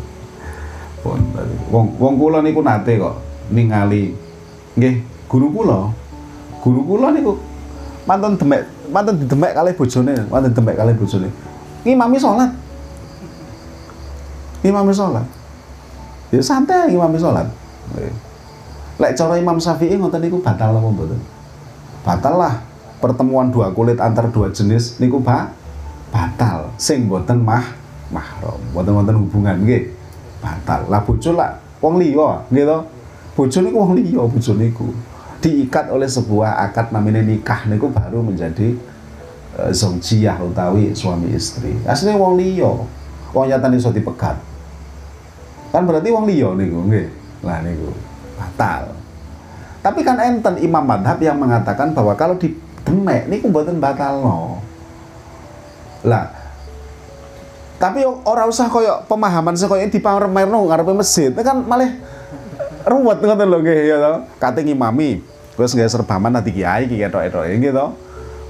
Pun 1.05 1.21
wong 1.69 1.85
wong 2.01 2.13
kula 2.17 2.41
niku 2.41 2.65
nate 2.65 2.97
kok 2.97 3.13
ningali 3.53 4.17
nggih 4.73 5.05
guru 5.29 5.53
kula. 5.53 5.93
Guru 6.65 6.81
kula 6.81 7.13
niku 7.13 7.37
mantan 8.09 8.33
demek 8.41 8.65
mantan 8.89 9.21
didemek 9.21 9.53
kali 9.53 9.71
bojone, 9.77 10.25
mantan 10.33 10.51
demek 10.57 10.73
kali 10.73 10.97
bojone. 10.97 11.29
Ngimami 11.85 12.17
salat. 12.17 12.49
Ngimami 14.65 14.93
salat. 14.97 15.25
Ya 16.33 16.41
santai 16.41 16.89
ngimami 16.89 17.21
salat. 17.21 17.45
Lek 18.97 19.13
cara 19.13 19.37
Imam 19.37 19.61
Syafi'i 19.61 19.93
ngoten 19.93 20.25
niku 20.25 20.41
batal 20.41 20.73
apa 20.73 20.89
mboten? 20.89 21.21
Batal 22.01 22.33
lah 22.33 22.65
pertemuan 22.97 23.53
dua 23.53 23.69
kulit 23.69 24.01
antar 24.01 24.33
dua 24.33 24.49
jenis 24.49 24.97
niku 24.97 25.21
ba 25.21 25.53
batal 26.09 26.73
sing 26.81 27.05
mboten 27.05 27.45
mah 27.45 27.75
mahram 28.09 28.57
mboten 28.73 28.93
wonten 28.97 29.15
hubungan 29.21 29.61
nggih 29.61 29.93
batal. 30.45 30.85
Lah 30.85 31.01
bojo 31.01 31.33
lah 31.33 31.57
wong 31.81 31.97
liya 31.97 32.45
nggih 32.53 32.65
to? 32.69 32.77
Bojo 33.33 33.57
niku 33.65 33.77
wong 33.81 33.93
liya 33.97 34.21
bojo 34.21 34.51
niku. 34.53 34.87
Diikat 35.41 35.89
oleh 35.89 36.05
sebuah 36.05 36.61
akad 36.69 36.93
namanya 36.93 37.25
nikah 37.25 37.65
niku 37.65 37.89
baru 37.89 38.21
menjadi 38.21 38.77
uh, 39.57 40.45
utawi 40.45 40.93
suami 40.93 41.33
istri. 41.33 41.73
Aslinya 41.89 42.21
wong 42.21 42.37
liya 42.37 42.69
wong 43.33 43.45
nyatane 43.49 43.81
iso 43.81 43.89
dipegat. 43.89 44.37
Kan 45.73 45.89
berarti 45.89 46.13
wong 46.13 46.29
liya 46.29 46.53
niku 46.53 46.77
nggih. 46.85 47.07
Lah 47.41 47.65
niku 47.65 47.89
batal. 48.37 48.93
Tapi 49.81 50.01
kan 50.01 50.17
enten 50.21 50.61
imam 50.61 50.81
madhab 50.81 51.17
yang 51.21 51.37
mengatakan 51.37 51.93
bahwa 51.93 52.13
kalau 52.17 52.37
di 52.37 52.53
demek 52.85 53.25
niku 53.29 53.49
mboten 53.49 53.81
batal 53.81 54.21
no 54.21 54.61
lah 56.05 56.29
tapi 57.75 58.07
orang 58.07 58.47
usah 58.47 58.71
koyo 58.71 59.03
pemahaman 59.07 59.55
sing 59.59 59.67
koyo 59.67 59.83
dipamerno 59.87 60.67
ngarepe 60.67 60.95
masjid 60.95 61.31
kan 61.35 61.59
malah 61.63 61.91
ruwet 62.87 63.19
ngoten 63.19 63.47
lho 63.49 63.59
nggih 63.59 63.79
ya 63.91 63.97
to 63.99 64.13
kate 64.39 64.61
ngimami 64.63 65.19
wis 65.59 65.75
nggih 65.75 65.89
serbaman 65.89 66.39
nanti 66.39 66.55
kiai 66.55 66.87
iki 66.87 67.03
ketok-etok 67.03 67.43
nggih 67.51 67.73
to 67.75 67.87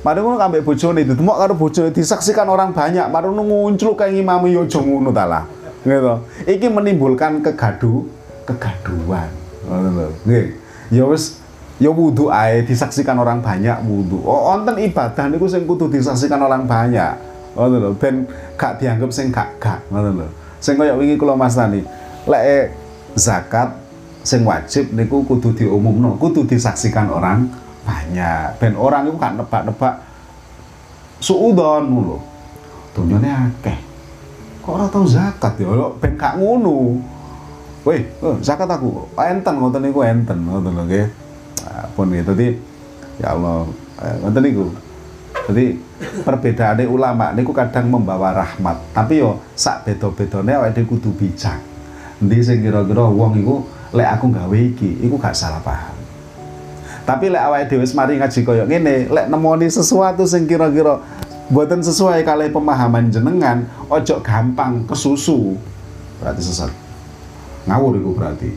Mari 0.06 0.22
ngono 0.22 0.38
ambek 0.38 0.62
bojone 0.62 1.02
ditemok 1.02 1.34
karo 1.34 1.54
bojone 1.58 1.90
disaksikan 1.90 2.46
orang 2.46 2.78
banyak, 2.78 3.10
mari 3.10 3.26
ngono 3.26 3.42
muncul 3.42 3.98
kayak 3.98 4.14
ngimami 4.14 4.54
yo 4.54 4.70
aja 4.70 4.78
ngono 4.78 5.10
ta 5.10 5.26
lah. 5.26 5.50
Gitu. 5.82 6.14
Iki 6.46 6.70
menimbulkan 6.70 7.42
kegaduh, 7.42 8.06
kegaduhan. 8.46 9.34
Ngoten 9.66 9.92
lho. 9.98 10.08
Nggih. 10.30 10.46
Ya 10.94 11.10
wis 11.10 11.42
ya 11.82 11.90
wudu 11.90 12.30
ae 12.30 12.62
disaksikan 12.70 13.18
orang 13.18 13.42
banyak 13.42 13.82
wudu. 13.82 14.22
Oh, 14.22 14.54
wonten 14.54 14.78
ibadah 14.78 15.26
niku 15.26 15.50
sing 15.50 15.66
kudu 15.66 15.90
disaksikan 15.90 16.38
orang 16.38 16.70
banyak. 16.70 17.18
Ngoten 17.56 17.80
lho, 17.80 17.92
ben 17.96 18.28
gak 18.60 18.84
dianggap 18.84 19.10
sing 19.16 19.32
gak 19.32 19.56
gak, 19.64 19.80
ngoten 19.88 20.20
lho. 20.20 20.28
Sing 20.60 20.76
kaya 20.76 20.92
wingi 21.00 21.16
kula 21.16 21.40
mastani, 21.40 21.88
lek 22.28 22.76
zakat 23.16 23.72
sing 24.28 24.44
wajib 24.44 24.92
niku 24.92 25.24
kudu 25.24 25.56
diumumno, 25.56 26.20
kudu 26.20 26.44
disaksikan 26.44 27.08
orang 27.08 27.48
banyak. 27.88 28.60
Ben 28.60 28.76
orang 28.76 29.08
itu 29.08 29.16
gak 29.16 29.40
nebak-nebak 29.40 29.96
suudon 31.24 31.84
lho. 31.96 32.18
Dunyane 32.92 33.32
akeh. 33.32 33.80
Kok 34.60 34.72
ora 34.76 34.86
tau 34.92 35.08
zakat 35.08 35.56
ya? 35.56 35.72
Ben 35.96 36.20
gak 36.20 36.36
ngono. 36.36 37.00
Weh, 37.86 38.02
oh, 38.20 38.36
zakat 38.42 38.68
aku 38.68 39.08
enten 39.16 39.62
ngoten 39.62 39.80
niku 39.80 40.04
enten 40.04 40.44
ngoten 40.44 40.76
lho 40.76 40.84
nggih. 40.90 41.08
Pun 41.96 42.12
gitu 42.12 42.36
ya 43.16 43.32
Allah 43.32 43.64
eh, 44.04 44.16
ngoten 44.20 44.44
niku. 44.44 44.66
Jadi 45.46 45.78
perbedaan 46.26 46.82
ulama 46.90 47.30
niku 47.30 47.54
kadang 47.54 47.86
membawa 47.94 48.34
rahmat, 48.34 48.82
tapi 48.98 49.22
yo 49.22 49.38
sak 49.54 49.86
beda-bedane 49.86 50.58
awake 50.58 50.82
dhewe 50.82 50.98
kudu 50.98 51.14
bijak. 51.14 51.62
Endi 52.18 52.42
sing 52.42 52.66
kira-kira 52.66 53.06
wong 53.06 53.38
iku 53.38 53.62
lek 53.94 54.10
aku 54.18 54.34
gawe 54.34 54.58
iki, 54.58 55.06
iku 55.06 55.22
gak 55.22 55.38
salah 55.38 55.62
paham. 55.62 55.94
Tapi 57.06 57.30
lek 57.30 57.44
awake 57.46 57.66
dhewe 57.70 57.86
mari 57.94 58.18
ngaji 58.18 58.40
koyo 58.42 58.66
ngene, 58.66 59.06
lek 59.14 59.30
nemoni 59.30 59.70
sesuatu 59.70 60.26
sing 60.26 60.50
kira-kira 60.50 60.98
buatan 61.54 61.86
sesuai 61.86 62.26
kali 62.26 62.50
pemahaman 62.50 63.14
jenengan, 63.14 63.70
ojo 63.86 64.18
gampang 64.26 64.82
kesusu. 64.90 65.54
Berarti 66.18 66.42
sesat. 66.42 66.74
Ngawur 67.70 68.02
iku 68.02 68.18
berarti. 68.18 68.50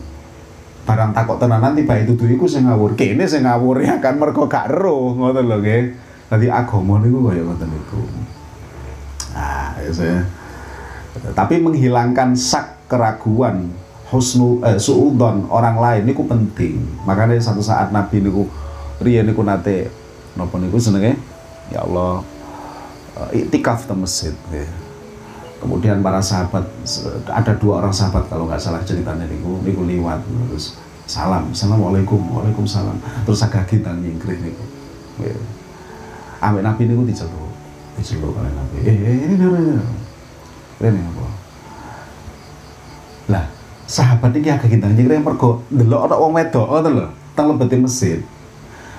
Barang 0.89 1.13
takok 1.13 1.37
tenanan 1.37 1.77
tiba 1.77 2.01
itu 2.01 2.17
tuh 2.17 2.25
iku 2.25 2.49
sing 2.49 2.65
ngawur. 2.65 2.97
Kene 2.97 3.29
sing 3.29 3.45
ngawur 3.45 3.85
ya 3.85 4.01
kan 4.01 4.17
mergo 4.17 4.49
gak 4.49 4.73
ero, 4.73 5.13
ngoten 5.13 5.45
lho 5.45 5.61
nggih. 5.61 6.08
Dadi 6.29 6.47
agama 6.53 7.01
niku 7.01 7.25
kaya 7.25 7.41
ngoten 7.41 7.69
niku. 7.73 8.01
Nah, 9.33 9.73
ya 9.81 9.91
saya. 9.93 10.21
Tapi 11.33 11.59
menghilangkan 11.59 12.37
sak 12.37 12.85
keraguan 12.89 13.73
husnu 14.09 14.65
eh, 14.65 14.81
suudon 14.81 15.49
orang 15.49 15.77
lain 15.81 16.03
niku 16.09 16.25
penting. 16.25 16.81
Makanya 17.05 17.41
satu 17.41 17.61
saat 17.65 17.93
Nabi 17.93 18.25
niku 18.25 18.49
riyen 19.01 19.29
niku 19.29 19.45
nate 19.45 19.93
napa 20.37 20.57
niku 20.59 20.79
senenge 20.79 21.19
ya 21.69 21.83
Allah 21.85 22.23
uh, 23.19 23.31
iktikaf 23.33 23.85
di 23.89 23.95
masjid 23.95 24.35
ya. 24.53 24.69
Kemudian 25.59 25.99
para 26.07 26.23
sahabat 26.23 26.65
ada 27.27 27.53
dua 27.59 27.83
orang 27.83 27.91
sahabat 27.91 28.31
kalau 28.31 28.47
nggak 28.47 28.63
salah 28.63 28.79
ceritanya 28.87 29.27
niku 29.27 29.59
niku 29.67 29.83
liwat 29.83 30.23
terus 30.49 30.79
salam 31.09 31.51
assalamualaikum 31.51 32.21
waalaikumsalam 32.31 32.95
terus 33.27 33.43
agak 33.43 33.67
kita 33.67 33.91
nyingkrih 33.91 34.39
niku 34.39 34.65
ya. 35.25 35.35
Ambek 36.39 36.63
Nabi 36.63 36.83
niku 36.87 37.03
diceluk 37.03 37.53
diceluk 37.99 38.35
oleh 38.35 38.53
Nabi 38.55 38.77
eh, 38.87 38.95
eh 38.95 39.17
ini 39.27 39.35
ini 39.35 39.75
ini 40.79 41.01
apa 41.03 41.27
lah 43.29 43.45
sahabat 43.91 44.33
iki 44.39 44.49
agak 44.49 44.71
kita 44.71 44.87
nyingkrih 44.95 45.21
mergo 45.21 45.67
delok 45.69 46.07
ana 46.07 46.15
wong 46.17 46.33
wedok 46.39 46.67
ngoten 46.71 46.93
lho 46.95 47.07
teng 47.35 47.47
lebete 47.51 47.77
masjid 47.79 48.23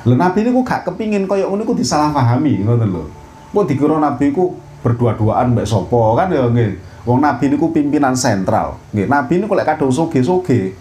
Lho 0.08 0.16
Nabi 0.16 0.48
niku 0.48 0.64
gak 0.64 0.88
kepingin 0.88 1.28
kaya 1.28 1.44
ngono 1.44 1.68
iku 1.68 1.76
disalahpahami 1.76 2.64
ngoten 2.64 2.88
lho. 2.88 3.04
Mau 3.52 3.68
dikira 3.68 4.00
Nabi 4.00 4.32
ku 4.32 4.56
berdua-duaan 4.80 5.52
mbek 5.52 5.68
sapa 5.68 6.00
kan 6.16 6.32
ya 6.32 6.48
nggih. 6.48 7.04
Wong 7.04 7.20
Nabi 7.20 7.52
niku 7.52 7.76
pimpinan 7.76 8.16
sentral. 8.16 8.80
Nggih, 8.96 9.12
Nabi 9.12 9.34
niku 9.44 9.54
lek 9.60 9.68
kadung 9.68 9.92
soge-soge. 9.92 10.72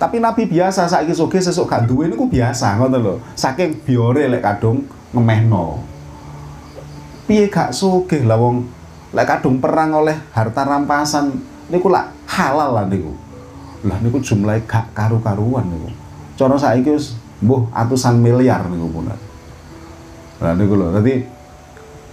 Tapi 0.00 0.16
Nabi 0.16 0.48
biasa 0.48 0.88
saiki 0.88 1.12
soge 1.12 1.36
sesuk 1.44 1.68
gak 1.68 1.84
duwe 1.84 2.08
niku 2.08 2.24
biasa 2.32 2.80
ngoten 2.80 3.00
lho. 3.04 3.14
Saking 3.36 3.84
biore 3.84 4.24
lek 4.32 4.40
kadung 4.40 4.88
ngemehno. 5.10 5.82
Piye 7.26 7.46
gak 7.46 7.70
soge 7.70 8.26
lah 8.26 8.38
wong 8.38 8.66
lek 9.14 9.26
kadung 9.26 9.58
perang 9.58 10.02
oleh 10.02 10.14
harta 10.34 10.62
rampasan 10.66 11.34
niku 11.70 11.90
lak 11.90 12.10
halal 12.26 12.74
lah 12.74 12.86
niku. 12.86 13.14
Lah 13.86 13.98
niku 14.02 14.18
jumlahe 14.18 14.62
gak 14.66 14.90
karu-karuan 14.94 15.66
niku. 15.66 15.90
Cara 16.34 16.58
saiki 16.58 16.90
wis 16.94 17.14
mbuh 17.42 17.70
atusan 17.70 18.18
miliar 18.18 18.66
niku 18.66 18.86
punten. 18.90 19.18
Lah 20.40 20.56
niku 20.56 20.74
lho, 20.74 20.88
dadi 20.94 21.20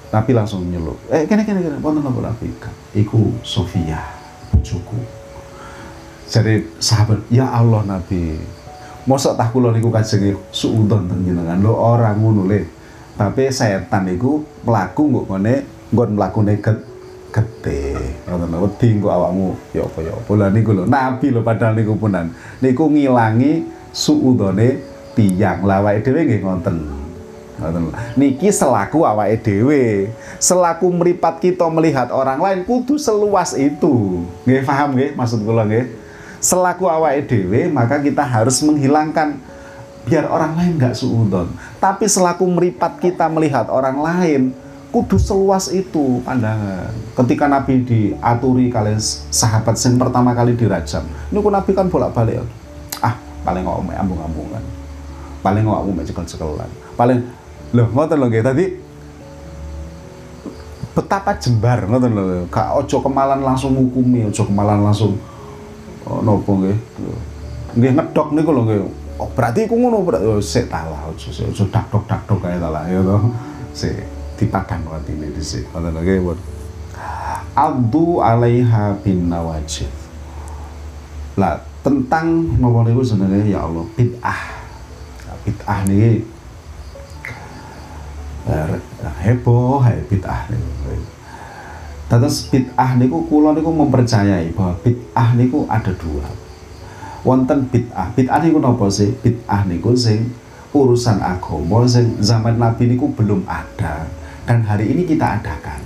Nabi 0.08 0.32
langsung 0.32 0.64
nyeluk. 0.68 0.96
Eh 1.12 1.28
kene 1.28 1.44
kene 1.44 1.60
kene 1.60 1.78
wonten 1.84 2.00
napa 2.00 2.32
Nabi? 2.32 2.48
Iku 2.96 3.36
Sofia, 3.44 4.00
bojoku. 4.52 4.96
Jadi 6.28 6.80
sahabat, 6.80 7.24
ya 7.32 7.48
Allah 7.48 7.84
Nabi. 7.88 8.36
Mosok 9.08 9.40
tak 9.40 9.56
kula 9.56 9.72
niku 9.72 9.88
kajenge 9.88 10.36
suudon 10.52 11.08
teng 11.08 11.24
jenengan. 11.24 11.60
Lho 11.60 11.72
ora 11.72 12.12
ngono 12.12 12.44
le. 12.48 12.77
Babe 13.17 13.49
setan 13.49 14.06
iku 14.13 14.45
mlaku 14.62 15.10
nggo 15.10 15.21
ngene 15.34 15.65
nggon 15.89 16.10
mlakune 16.13 16.53
get 16.62 16.77
gede 17.34 17.97
ngoten 18.25 18.49
lho 18.49 18.58
wedi 18.65 18.88
engko 18.97 19.10
awakmu 19.12 19.47
ya 19.75 19.84
apa 19.84 19.99
ya 20.01 20.12
apa. 20.15 20.32
Lha 20.34 20.47
niku 20.49 20.71
lho 20.73 20.84
nabi 20.88 21.27
lho 21.30 21.41
padahal 21.43 21.73
niku 21.75 21.93
punan. 21.99 22.32
Niku 22.63 22.88
ngilangi 22.89 23.67
suudone 23.93 24.82
tiyang. 25.13 25.65
Lah 25.67 25.84
awake 25.84 26.08
dhewe 26.08 26.19
nggih 26.23 26.41
ngoten. 26.41 26.77
Ngoten 27.62 27.84
niki 28.17 28.49
selaku 28.49 29.06
awake 29.06 29.43
dhewe. 29.43 30.10
Selaku 30.41 30.88
meripat 30.89 31.41
kita 31.43 31.67
melihat 31.69 32.10
orang 32.10 32.39
lain 32.41 32.60
kudu 32.63 32.97
seluas 32.97 33.53
itu. 33.53 34.23
Nggih 34.47 34.63
paham 34.65 34.97
nggih 34.97 35.13
maksud 35.13 35.43
kula 35.43 35.67
nggih? 35.67 35.86
Selaku 36.41 36.89
awake 36.89 37.27
dhewe 37.27 37.69
maka 37.69 38.01
kita 38.01 38.23
harus 38.23 38.62
menghilangkan 38.63 39.41
biar 40.08 40.26
orang 40.32 40.56
lain 40.56 40.72
nggak 40.80 40.96
suudon. 40.96 41.52
Tapi 41.84 42.08
selaku 42.08 42.48
meripat 42.48 42.98
kita 43.04 43.28
melihat 43.28 43.67
orang 43.67 44.00
lain, 44.00 44.41
kudu 44.96 45.20
seluas 45.20 45.67
itu 45.67 46.24
pandangan. 46.24 46.89
Ketika 47.13 47.46
Nabi 47.52 47.84
diaturi 47.84 48.72
kalian 48.72 48.98
sahabat 49.30 49.76
yang 49.76 50.00
pertama 50.00 50.32
kali 50.32 50.56
dirajam, 50.56 51.04
ini 51.04 51.38
ku 51.43 51.52
Nabi 51.52 51.72
kan 51.76 51.91
bolak-balik. 51.91 52.39
Ah, 53.04 53.20
paling 53.43 53.67
nggak 53.67 53.78
mau 53.84 53.93
ambung-ambungan. 54.00 54.63
Paling 55.43 55.63
nggak 55.67 55.84
mau 55.84 56.04
cekel-cekelan. 56.08 56.70
Paling 56.96 57.20
loh 57.76 57.88
ngoten 57.91 58.15
loh 58.15 58.32
tadi 58.32 58.65
betapa 60.96 61.36
jembar 61.36 61.84
ngoten 61.84 62.12
loh. 62.15 62.26
Kak 62.48 62.80
ojo 62.80 63.04
kemalan 63.04 63.43
langsung 63.43 63.76
hukumi, 63.76 64.24
ojo 64.32 64.48
kemalan 64.48 64.88
langsung 64.88 65.20
oh, 66.08 66.24
nopo 66.24 66.63
nggih. 66.63 66.78
Nggih 67.76 67.91
ngedok 67.93 68.28
niku 68.34 68.50
lho 68.56 68.62
nggih 68.65 68.82
oh 69.17 69.30
berarti 69.34 69.65
aku 69.65 69.75
ngono 69.75 70.06
berarti 70.06 70.25
oh, 70.25 70.41
sik 70.41 70.69
ta 70.69 70.86
lah 70.86 71.10
ojo 71.10 71.30
ojo 71.30 71.63
dak 71.73 71.86
dok 71.89 72.03
dak 72.06 72.21
dok 72.30 72.39
kae 72.41 72.58
ta 72.62 72.69
lah 72.69 72.86
ya 72.89 73.01
to 73.01 73.17
sik. 73.73 74.17
Dipadang 74.38 74.86
dhisik 75.34 75.65
ngoten 75.73 75.97
lho 75.97 76.01
nggih 76.06 76.21
pun 76.21 76.38
Abdu 77.58 78.21
alaiha 78.21 78.93
bin 79.01 79.34
nawajid. 79.34 79.89
Lah 81.41 81.58
tentang 81.82 82.45
nopo 82.62 82.86
niku 82.86 83.01
sebenarnya 83.01 83.58
ya 83.58 83.65
Allah 83.65 83.82
bid'ah. 83.97 84.41
Bid'ah 85.41 85.80
niki 85.89 86.21
heboh 89.25 89.82
hai 89.82 90.06
bid'ah 90.06 90.53
niku. 90.53 91.01
Terus 92.06 92.36
bid'ah 92.53 92.93
niku 92.93 93.25
kula 93.25 93.58
niku 93.58 93.73
mempercayai 93.73 94.53
bahwa 94.53 94.77
bid'ah 94.86 95.34
niku 95.34 95.65
ada 95.65 95.97
dua 95.97 96.30
wonten 97.28 97.68
bid'ah. 97.68 98.16
Bid'ah 98.16 98.40
niku 98.40 98.63
napa 98.63 98.88
sih? 98.88 99.12
Bid'ah 99.20 99.68
niku 99.68 99.92
sing 100.00 100.32
urusan 100.72 101.20
agama 101.20 101.84
sing 101.84 102.16
zaman 102.24 102.56
Nabi 102.56 102.96
niku 102.96 103.12
belum 103.12 103.44
ada 103.44 104.08
dan 104.48 104.63
hari 104.63 104.96
ini 104.96 105.04
kita 105.04 105.36
adakan. 105.36 105.84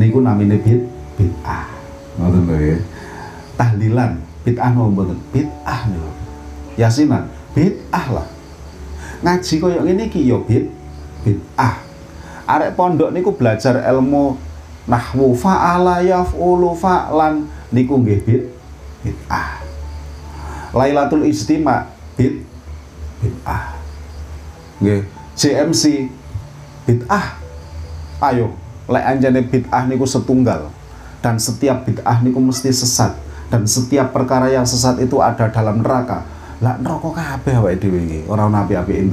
Niku 0.00 0.24
namine 0.24 0.56
bid 0.56 0.88
bid'ah. 1.20 1.68
Ngoten 2.16 2.48
lho 2.48 2.56
ya. 2.56 2.78
Tahlilan 3.60 4.24
bid'ah 4.48 4.70
napa 4.72 4.88
mboten? 4.88 5.18
Bid'ah 5.36 5.80
niku. 5.92 6.10
Yasinan 6.80 7.28
bid'ah 7.52 8.06
lah. 8.08 8.28
Ngaji 9.20 9.54
koyo 9.60 9.84
ngene 9.84 10.08
iki 10.08 10.24
ya 10.24 10.40
bid 10.40 10.72
bid'ah. 11.28 11.84
Arek 12.48 12.72
pondok 12.72 13.12
niku 13.12 13.36
belajar 13.36 13.84
ilmu 13.84 14.40
nahwu 14.88 15.36
fa'ala 15.36 16.00
yaf'ulu 16.00 16.72
fa'lan 16.72 17.44
niku 17.68 18.00
nggih 18.00 18.24
bid 18.24 18.42
bid'ah. 19.04 19.57
Lailatul 20.72 21.24
Ijtima 21.24 21.88
bid 22.18 22.44
bid'ah. 23.24 23.78
Nggih, 24.78 25.02
CMC 25.34 26.12
bid'ah. 26.84 27.40
Ayo, 28.18 28.52
lek 28.90 29.04
anjane 29.04 29.40
bid'ah 29.46 29.86
niku 29.86 30.04
setunggal 30.04 30.68
dan 31.22 31.38
setiap 31.38 31.86
bid'ah 31.86 32.18
niku 32.20 32.42
mesti 32.42 32.70
sesat 32.70 33.14
dan 33.48 33.64
setiap 33.64 34.12
perkara 34.12 34.50
yang 34.52 34.66
sesat 34.68 35.00
itu 35.00 35.22
ada 35.22 35.48
dalam 35.48 35.80
neraka. 35.80 36.26
Lah 36.58 36.74
neraka 36.76 37.14
kabeh 37.14 37.54
awake 37.62 37.78
dhewe 37.78 38.02
iki, 38.02 38.20
ora 38.26 38.50
ono 38.50 38.58
api-api. 38.66 39.06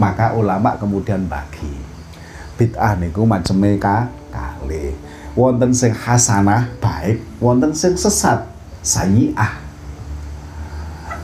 Maka 0.00 0.34
ulama 0.34 0.74
kemudian 0.74 1.24
bagi. 1.30 1.70
Bid'ah 2.58 2.98
niku 2.98 3.24
maceme 3.24 3.78
ka 3.78 4.10
kali. 4.34 4.92
Wonten 5.38 5.70
sing 5.70 5.94
hasanah 5.94 6.66
baik, 6.82 7.22
wonten 7.38 7.70
sing 7.70 7.94
sesat 7.94 8.42
sayyi'ah 8.82 9.69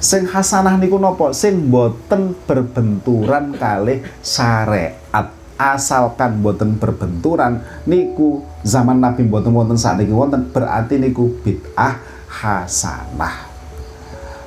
sing 0.01 0.29
hasanah 0.29 0.77
niku 0.77 1.01
nopo? 1.01 1.33
Sing 1.33 1.73
boten 1.73 2.37
berbenturan 2.45 3.57
kali 3.57 4.05
syariat 4.21 5.33
asalkan 5.57 6.45
boten 6.45 6.77
berbenturan 6.77 7.65
niku 7.89 8.45
zaman 8.61 9.01
Nabi 9.01 9.25
boten 9.25 9.57
wonten 9.57 9.81
saat 9.81 9.97
niki 9.97 10.13
wonten 10.13 10.53
berarti 10.53 11.01
niku 11.01 11.33
bid'ah 11.41 11.97
hasanah 12.29 13.57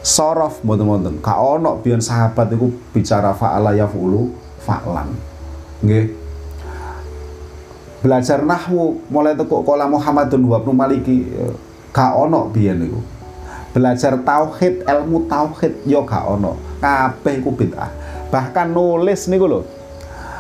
sorof 0.06 0.62
boten 0.62 0.88
wonten. 0.88 1.14
Ka 1.20 1.38
ono 1.38 1.82
biyen 1.82 2.00
sahabat 2.00 2.54
niku 2.54 2.72
bicara 2.94 3.34
fa'ala 3.34 3.76
yafulu 3.76 4.32
fa'lan. 4.64 5.10
Nggih. 5.84 6.06
Belajar 8.00 8.40
nahwu 8.48 9.04
mulai 9.12 9.36
tekuk 9.36 9.68
kola 9.68 9.84
Muhammadun 9.84 10.48
wa 10.48 10.64
Maliki 10.72 11.28
ka 11.92 12.16
ono 12.16 12.48
biyen 12.48 12.80
niku 12.80 13.19
belajar 13.70 14.18
tauhid 14.22 14.86
ilmu 14.86 15.30
tauhid 15.30 15.86
yo 15.86 16.06
gak 16.06 16.26
ono. 16.26 16.58
Kabeh 16.80 17.44
iku 17.44 17.52
bid'ah. 17.54 17.92
Bahkan 18.30 18.68
nulis 18.72 19.28
niku 19.28 19.46
lho 19.50 19.62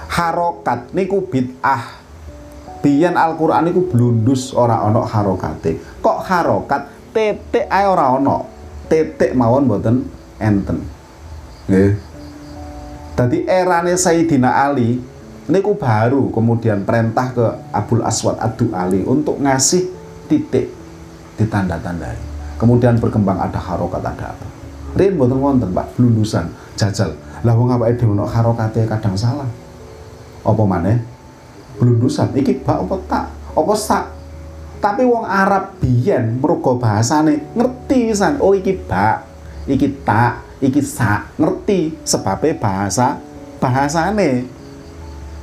harokat 0.09 0.89
niku 0.95 1.25
bid'ah. 1.27 1.99
Biyen 2.79 3.19
Al-Qur'an 3.19 3.67
niku 3.67 3.91
blundus 3.91 4.55
ora 4.55 4.81
ono 4.87 5.03
harokate. 5.03 5.99
Kok 5.99 6.19
harokat? 6.25 7.11
Titik 7.11 7.67
ae 7.67 7.85
ora 7.85 8.15
ono. 8.15 8.47
Titik 8.87 9.35
mawon 9.35 9.67
mboten 9.67 10.07
enten. 10.39 10.79
Nggih. 11.67 11.91
Tadi 13.19 13.43
erane 13.43 13.99
Sayyidina 13.99 14.63
Ali 14.63 14.95
niku 15.51 15.75
baru 15.75 16.31
kemudian 16.31 16.87
perintah 16.87 17.35
ke 17.35 17.45
Abdul 17.75 18.05
Aswad 18.05 18.39
Adu 18.39 18.71
Ali 18.71 19.03
untuk 19.03 19.43
ngasih 19.43 19.91
titik 20.31 20.71
ditanda-tandai 21.35 22.28
kemudian 22.59 22.99
berkembang 22.99 23.39
ada 23.39 23.57
harokat 23.57 24.03
ada 24.03 24.35
apa? 24.35 24.45
Rin 24.99 25.15
boten 25.15 25.39
wonten 25.39 25.71
Pak. 25.71 25.95
Lulusan 25.97 26.51
jajal. 26.75 27.15
Lah 27.43 27.55
wong 27.55 27.71
awake 27.71 27.95
dhewe 27.95 28.15
ono 28.15 28.27
harokate 28.27 28.83
kadang 28.83 29.15
salah. 29.15 29.47
Apa 30.43 30.63
maneh? 30.63 30.99
Blundusan 31.79 32.35
iki 32.35 32.59
bak 32.59 32.83
apa 32.83 32.95
tak? 33.07 33.25
Apa 33.55 33.73
sak? 33.75 34.05
Tapi 34.79 35.03
wong 35.03 35.23
Arab 35.27 35.79
biyen 35.79 36.39
mergo 36.39 36.75
bahasane 36.75 37.55
ngerti 37.55 38.11
san. 38.11 38.39
Oh 38.43 38.51
iki 38.51 38.75
bak 38.75 39.23
iki 39.67 39.87
tak 40.03 40.43
iki 40.59 40.83
sak. 40.83 41.39
Ngerti 41.39 41.95
sebabnya 42.03 42.55
bahasa 42.59 43.19
bahasane. 43.63 44.59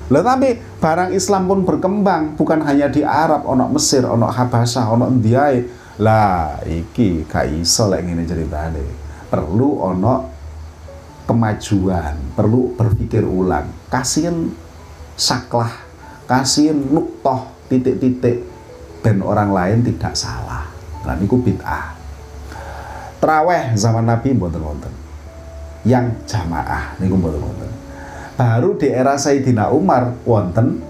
Lah 0.07 0.23
tapi 0.23 0.61
barang 0.79 1.11
Islam 1.17 1.49
pun 1.49 1.65
berkembang. 1.65 2.37
Bukan 2.39 2.63
hanya 2.63 2.87
di 2.87 3.03
Arab, 3.03 3.43
ono 3.43 3.67
Mesir, 3.67 4.07
ono 4.07 4.31
Habasah, 4.31 4.87
ono 4.87 5.11
Indiae, 5.11 5.67
lah 5.97 6.61
iki 6.69 7.25
gak 7.25 7.49
iso 7.57 7.89
lek 7.89 8.05
ngene 8.05 8.29
ceritane. 8.29 8.85
Perlu 9.27 9.81
ono 9.81 10.15
kemajuan, 11.27 12.37
perlu 12.37 12.77
berpikir 12.79 13.27
ulang. 13.27 13.67
Kasihin 13.91 14.55
saklah, 15.19 15.73
kasihin 16.31 16.93
nuktoh 16.93 17.51
titik-titik 17.67 18.47
dan 19.03 19.25
orang 19.25 19.51
lain 19.51 19.79
tidak 19.83 20.15
salah. 20.15 20.71
Nah 21.03 21.15
niku 21.19 21.41
bid'ah. 21.43 21.99
Traweh 23.19 23.75
zaman 23.75 24.07
Nabi 24.07 24.37
mboten 24.37 24.63
wonten. 24.63 24.93
Yang 25.83 26.15
jamaah 26.31 26.95
niku 27.03 27.19
mboten 27.19 27.43
wonten. 27.43 27.71
Baru 28.37 28.77
di 28.77 28.93
era 28.93 29.17
Sayyidina 29.17 29.73
Umar 29.73 30.13
wonten 30.29 30.85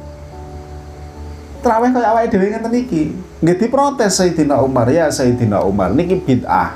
traweh 1.63 1.91
kaya 1.91 2.15
awake 2.15 2.31
dhewe 2.31 2.51
ngeten 2.51 2.75
iki. 2.75 3.03
Nggih 3.37 3.57
diprotes 3.61 4.17
Sayyidina 4.17 4.65
Umar, 4.65 4.89
ya 4.89 5.13
Sayyidina 5.13 5.61
Umar 5.61 5.93
niki 5.93 6.17
bid'ah. 6.17 6.73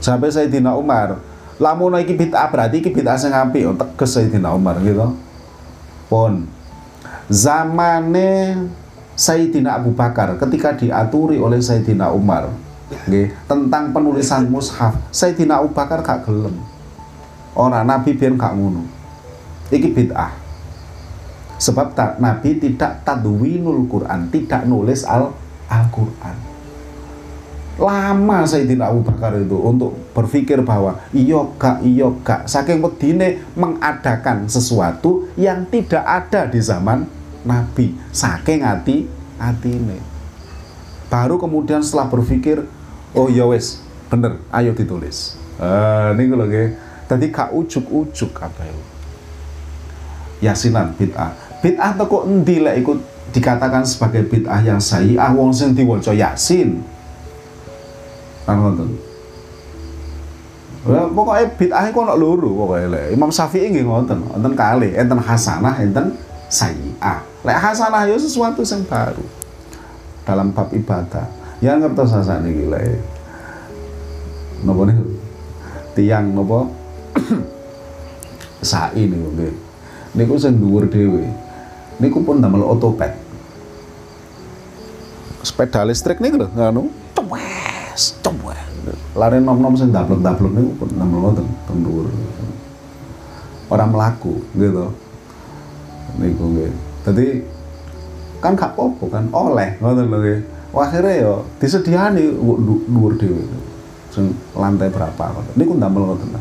Sampai 0.00 0.32
Sayyidina 0.32 0.72
Umar, 0.72 1.20
lamun 1.60 1.96
iki 2.00 2.16
bid'ah 2.16 2.48
berarti 2.48 2.80
iki 2.80 2.88
bid'ah 2.88 3.20
sing 3.20 3.36
apik, 3.36 3.68
oh, 3.68 3.76
tegas 3.76 4.16
Sayyidina 4.16 4.56
Umar 4.56 4.80
gitu. 4.80 5.12
Pun 6.08 6.48
zamane 7.28 8.64
Sayyidina 9.18 9.76
Abu 9.76 9.92
Bakar 9.92 10.40
ketika 10.40 10.72
diaturi 10.72 11.36
oleh 11.36 11.58
Sayyidina 11.58 12.14
Umar 12.14 12.52
nggih 13.10 13.34
tentang 13.50 13.90
penulisan 13.90 14.46
mushaf, 14.46 14.94
Sayyidina 15.10 15.58
Abu 15.58 15.74
Bakar 15.74 16.00
gak 16.00 16.24
gelem. 16.24 16.54
Ora 17.56 17.82
Nabi 17.82 18.14
biyen 18.14 18.38
gak 18.38 18.54
ngono. 18.54 18.86
Iki 19.68 19.88
bid'ah. 19.90 20.45
Sebab 21.56 21.96
tak, 21.96 22.20
Nabi 22.20 22.60
tidak 22.60 23.04
tadwinul 23.04 23.88
Quran, 23.88 24.28
tidak 24.28 24.68
nulis 24.68 25.02
al 25.08 25.32
Al-Quran. 25.66 26.36
lama 27.76 28.40
Sayyidina 28.48 28.88
Abu 28.88 29.04
Bakar 29.04 29.36
itu 29.36 29.52
untuk 29.60 29.92
berpikir 30.16 30.64
bahwa 30.64 30.96
iyo 31.12 31.52
gak 31.60 31.84
iyo 31.84 32.16
gak. 32.24 32.48
Saking 32.48 32.80
medine 32.80 33.44
mengadakan 33.52 34.48
sesuatu 34.48 35.28
yang 35.36 35.68
tidak 35.68 36.00
ada 36.00 36.48
di 36.48 36.56
zaman 36.56 37.04
Nabi. 37.44 37.92
Saking 38.16 38.64
hati 38.64 39.04
ini 39.68 40.00
baru 41.06 41.38
kemudian 41.38 41.84
setelah 41.84 42.08
berpikir 42.10 42.66
oh 43.14 43.28
ya 43.30 43.46
wes 43.46 43.84
bener 44.08 44.40
ayo 44.50 44.72
ditulis. 44.72 45.36
Uh, 45.56 46.12
ini 46.16 46.32
kalau 46.32 46.46
tadi 47.08 47.26
kak 47.32 47.50
ujuk-ujuk 47.52 48.32
apa 48.40 48.68
itu 48.68 48.82
yasinan 50.44 50.92
bid'ah 50.92 51.32
bid'ah 51.66 51.98
kok 51.98 52.22
endi 52.30 52.62
ikut 52.62 52.98
dikatakan 53.34 53.82
sebagai 53.82 54.22
bid'ah 54.30 54.62
yang 54.62 54.78
ah 55.18 55.34
wong 55.34 55.50
sing 55.50 55.74
diwaca 55.74 56.14
yasin 56.14 56.78
kan 58.46 58.62
ngoten 58.62 58.94
Ya, 60.86 61.02
pokoknya 61.10 61.50
bid'ah 61.58 61.90
iku 61.90 62.06
ana 62.06 62.14
loro 62.14 62.46
pokoknya 62.62 62.86
lek. 62.94 63.06
Imam 63.18 63.26
Syafi'i 63.26 63.74
nggih 63.74 63.90
ngoten, 63.90 64.22
wonten 64.22 64.54
kali, 64.54 64.94
enten 64.94 65.18
hasanah, 65.18 65.74
enten 65.82 66.14
sayyi'ah. 66.46 67.26
Lek 67.42 67.58
hasanah 67.58 68.06
ya 68.06 68.14
sesuatu 68.14 68.62
yang 68.62 68.86
baru 68.86 69.26
dalam 70.22 70.54
bab 70.54 70.70
ibadah. 70.70 71.26
Ya 71.58 71.74
ngertos 71.74 72.14
sasane 72.14 72.54
iki 72.54 72.70
lek. 72.70 73.02
Napa 74.62 74.86
niku? 74.86 75.04
Tiang 75.98 76.30
napa? 76.38 76.70
Sai 78.70 79.10
niku 79.10 79.26
nggih. 79.34 79.54
Niku 80.14 80.38
sing 80.38 80.54
dhuwur 80.62 80.86
dhewe. 80.86 81.26
Niku 81.96 82.20
pun 82.20 82.44
damel 82.44 82.60
otopet. 82.60 83.16
Sepeda 85.40 85.86
listrik 85.86 86.20
niku 86.20 86.44
lho, 86.44 86.48
ngono. 86.52 86.92
Wes, 87.26 88.20
coba. 88.20 88.54
Lari 89.16 89.40
nom-nom 89.40 89.74
sing 89.74 89.90
dablek-dablek 89.90 90.52
niku 90.52 90.72
pun 90.78 90.90
nemel 90.94 91.18
wonten 91.24 91.46
teng 91.64 91.80
dhuwur. 91.80 92.06
Orang 93.72 93.90
melaku 93.96 94.44
gitu. 94.54 94.92
Niku 96.20 96.44
nggih. 96.52 96.72
Dadi 97.02 97.26
kan 98.38 98.52
gak 98.52 98.76
apa 98.76 99.04
kan 99.08 99.24
oleh 99.32 99.74
ngoten 99.80 100.06
lho 100.06 100.18
nggih. 100.20 100.40
Akhirnya 100.76 101.12
ya 101.24 101.34
disediani 101.56 102.36
dhuwur 102.36 103.16
dhewe. 103.16 103.42
Sing 104.12 104.36
lantai 104.52 104.92
berapa 104.92 105.32
ngoten. 105.32 105.54
Niku 105.56 105.72
ndamel 105.80 106.12
ngoten. 106.12 106.36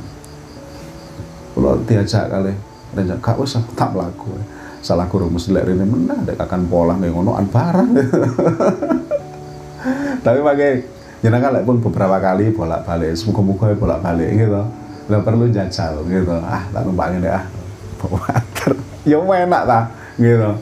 Kalau 1.56 1.80
diajak 1.88 2.28
kali, 2.28 2.51
diajak 2.91 3.18
gak 3.24 3.39
usah 3.39 3.64
tak 3.80 3.95
melaku. 3.95 4.36
Salah 4.86 5.10
guru 5.10 5.34
mesti 5.34 5.50
lek 5.50 5.66
rene 5.66 5.82
menah 5.82 6.22
dek 6.22 6.38
akan 6.38 6.70
pola 6.70 6.94
nih 7.02 7.10
ngono 7.10 7.34
an 7.34 7.50
barang. 7.50 7.90
Tapi 10.26 10.40
pakai 10.46 10.72
jenengan 11.26 11.58
lek 11.58 11.66
pun 11.66 11.82
beberapa 11.82 12.22
kali 12.22 12.54
bolak-balik 12.54 13.18
semoga-moga 13.18 13.74
bolak-balik 13.74 14.30
gitu. 14.38 14.62
Nggak 15.10 15.24
perlu 15.26 15.50
jajal 15.50 16.06
gitu. 16.06 16.38
Ah 16.38 16.70
tak 16.70 16.86
numpak 16.86 17.18
ini 17.18 17.34
ah. 17.34 17.42
Bawater 17.98 18.78
ya 19.10 19.18
enak 19.18 19.64
ta 19.66 19.80
gitu. 20.22 20.54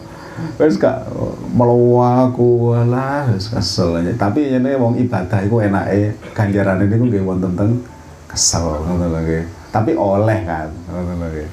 Wis 0.55 0.79
gak 0.79 1.03
melawaku 1.51 2.79
lah 2.87 3.27
wis 3.27 3.51
kesel 3.51 3.99
aja. 3.99 4.15
Tapi 4.15 4.55
ini 4.55 4.71
wong 4.79 5.03
ibadah 5.03 5.43
itu 5.43 5.59
enake 5.59 6.15
ganjaran 6.31 6.79
ini 6.79 6.95
nggih 6.95 7.27
wonten 7.27 7.59
teng 7.59 7.83
kesel 8.31 8.81
ngono 8.87 9.13
lho 9.13 9.45
tapi 9.69 9.93
oleh 9.93 10.39
kan 10.47 10.71
ngono 10.89 11.11
lho 11.21 11.27
nggih 11.27 11.51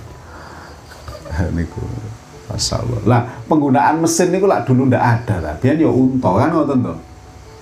niku 2.50 2.58
Masyaallah. 2.58 3.00
Lah 3.06 3.22
penggunaan 3.46 4.02
mesin 4.02 4.34
niku 4.34 4.50
lah 4.50 4.66
dulu 4.66 4.90
ndak 4.90 5.02
ada 5.02 5.36
lah. 5.38 5.54
Biyen 5.62 5.78
ya 5.78 5.90
unta 5.90 6.30
kan 6.34 6.50
ngoten 6.50 6.78
to. 6.82 6.94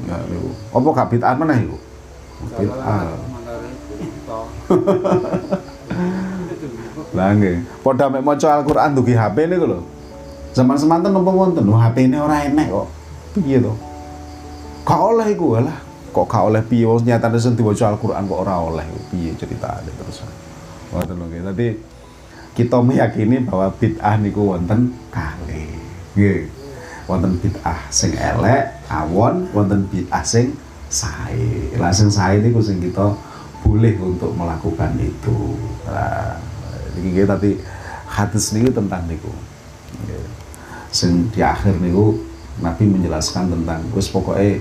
Ya 0.08 0.16
niku. 0.32 0.48
Apa 0.72 0.88
gak 0.96 1.08
bid'ah 1.12 1.36
meneh 1.36 1.58
iku? 1.68 1.76
Bid'ah. 2.56 3.04
Lah 7.16 7.32
nggih. 7.34 7.64
Padha 7.80 8.12
mek 8.12 8.22
maca 8.22 8.48
Al-Qur'an 8.60 8.94
dugi 8.94 9.16
HP 9.16 9.48
niku 9.48 9.66
lho. 9.66 9.80
Zaman 10.52 10.78
semanten 10.78 11.12
napa 11.14 11.30
wonten 11.32 11.66
HP 11.66 11.96
ini 12.08 12.16
ora 12.20 12.44
enek 12.44 12.68
kok. 12.68 12.88
Piye 13.38 13.58
to? 13.58 13.72
Gak 14.84 15.00
oleh 15.00 15.26
iku 15.32 15.56
lah. 15.58 15.78
Kok 16.14 16.26
gak 16.28 16.44
oleh 16.48 16.62
piye 16.64 16.86
wong 16.88 17.04
nyatane 17.04 17.38
sing 17.40 17.56
diwaca 17.58 17.88
Al-Qur'an 17.90 18.28
kok 18.28 18.40
ora 18.44 18.54
oleh. 18.60 18.84
Piye 19.10 19.32
ceritane 19.34 19.88
terus. 19.88 20.22
Wonten 20.92 21.16
lho 21.16 21.24
nggih. 21.26 21.42
Dadi 21.48 21.68
kita 22.58 22.82
meyakini 22.82 23.46
bahwa 23.46 23.70
bid'ah 23.78 24.18
niku 24.18 24.50
wonten 24.50 24.90
kali. 25.14 25.78
Nggih 26.18 26.50
wonten 27.06 27.38
bid'ah 27.38 27.86
sing 27.86 28.18
elek, 28.18 28.82
awon, 28.90 29.46
wonten 29.54 29.86
bid'ah 29.86 30.26
sing 30.26 30.58
sae. 30.90 31.70
Lah 31.78 31.94
sing 31.94 32.10
sae 32.10 32.42
niku 32.42 32.58
sing 32.58 32.82
kita 32.82 33.14
boleh 33.62 33.94
untuk 34.02 34.34
melakukan 34.34 34.90
itu. 34.98 35.54
Nah, 35.86 36.34
iki 36.98 37.22
tadi 37.22 37.62
hadis 38.10 38.50
niku 38.50 38.74
tentang 38.74 39.06
niku. 39.06 39.30
Sing 40.90 41.30
di 41.30 41.38
akhir 41.38 41.78
niku 41.78 42.18
Nabi 42.58 42.90
menjelaskan 42.90 43.54
tentang 43.54 43.86
wis 43.94 44.10
pokoknya 44.10 44.58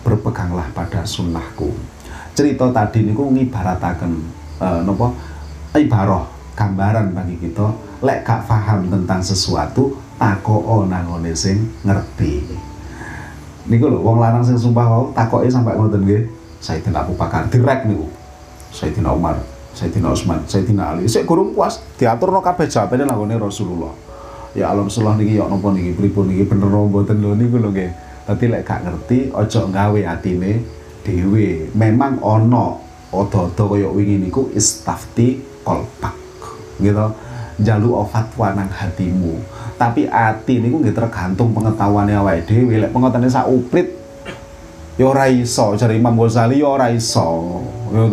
berpeganglah 0.00 0.72
pada 0.72 1.04
sunnahku. 1.04 1.68
Cerita 2.32 2.72
tadi 2.72 3.04
niku 3.04 3.28
ngibarataken 3.28 4.12
uh, 4.56 4.80
napa 4.88 5.12
ibaroh 5.76 6.35
gambaran 6.56 7.12
bagi 7.12 7.36
kita 7.36 7.68
lek 8.00 8.24
gak 8.24 8.48
paham 8.48 8.88
tentang 8.88 9.20
sesuatu 9.20 9.92
takoo 10.16 10.88
nangone 10.88 11.36
sing 11.36 11.68
ngerti. 11.84 12.42
Niku 13.68 13.92
lho 13.92 14.00
wong 14.00 14.16
lanang 14.22 14.40
sing 14.40 14.56
sumpah 14.56 14.86
wau 14.88 15.04
takoke 15.12 15.46
sampai 15.52 15.76
ngoten 15.76 16.02
nggih. 16.02 16.22
Sayyidina 16.56 17.04
Abu 17.04 17.12
Bakar 17.14 17.46
direk 17.52 17.84
niku. 17.84 18.08
Sayyidina 18.72 19.12
Umar, 19.12 19.36
Sayyidina 19.76 20.08
Utsman, 20.10 20.40
Sayyidina 20.48 20.96
Ali. 20.96 21.04
Sik 21.06 21.28
gurung 21.28 21.52
puas 21.52 21.78
diaturno 22.00 22.40
kabeh 22.40 22.66
jawabane 22.66 23.04
nangone 23.04 23.36
Rasulullah. 23.36 23.92
Ya 24.56 24.72
alam 24.72 24.88
salah 24.88 25.20
niki 25.20 25.36
ya 25.36 25.44
napa 25.44 25.68
niki 25.68 25.92
pripun 25.92 26.32
niki 26.32 26.48
bener 26.48 26.72
mboten 26.72 27.20
lho 27.20 27.36
niku 27.36 27.60
lho 27.60 27.70
nggih. 27.70 27.92
Tapi 28.26 28.44
lek 28.50 28.66
gak 28.66 28.82
ngerti 28.82 29.30
aja 29.30 29.60
nggawe 29.68 30.00
atine 30.08 30.64
dhewe. 31.04 31.70
Memang 31.76 32.18
ana 32.24 32.80
odo-odo 33.12 33.76
kaya 33.76 33.86
wingi 33.92 34.26
niku 34.26 34.50
istafti 34.56 35.38
kolpak. 35.62 36.25
Gitu. 36.76 37.06
Jalu 37.56 37.96
fatwa 38.12 38.52
nang 38.52 38.68
hatimu. 38.68 39.40
Tapi 39.80 40.04
ati 40.08 40.60
niku 40.60 40.84
nggih 40.84 40.92
tergantung 40.92 41.56
pengetahuannya 41.56 42.20
awake 42.20 42.44
dhewe. 42.44 42.84
Lek 42.84 42.92
pengertiane 42.92 43.32
sak 43.32 43.48
uprit 43.48 43.96
ya 45.00 45.08
ora 45.08 45.28
iso. 45.28 45.72
Jare 45.76 45.96
Imam 45.96 46.16
Ghazali 46.20 46.60
ya 46.60 46.68
ora 46.68 46.92
iso 46.92 47.60
ya 47.92 48.04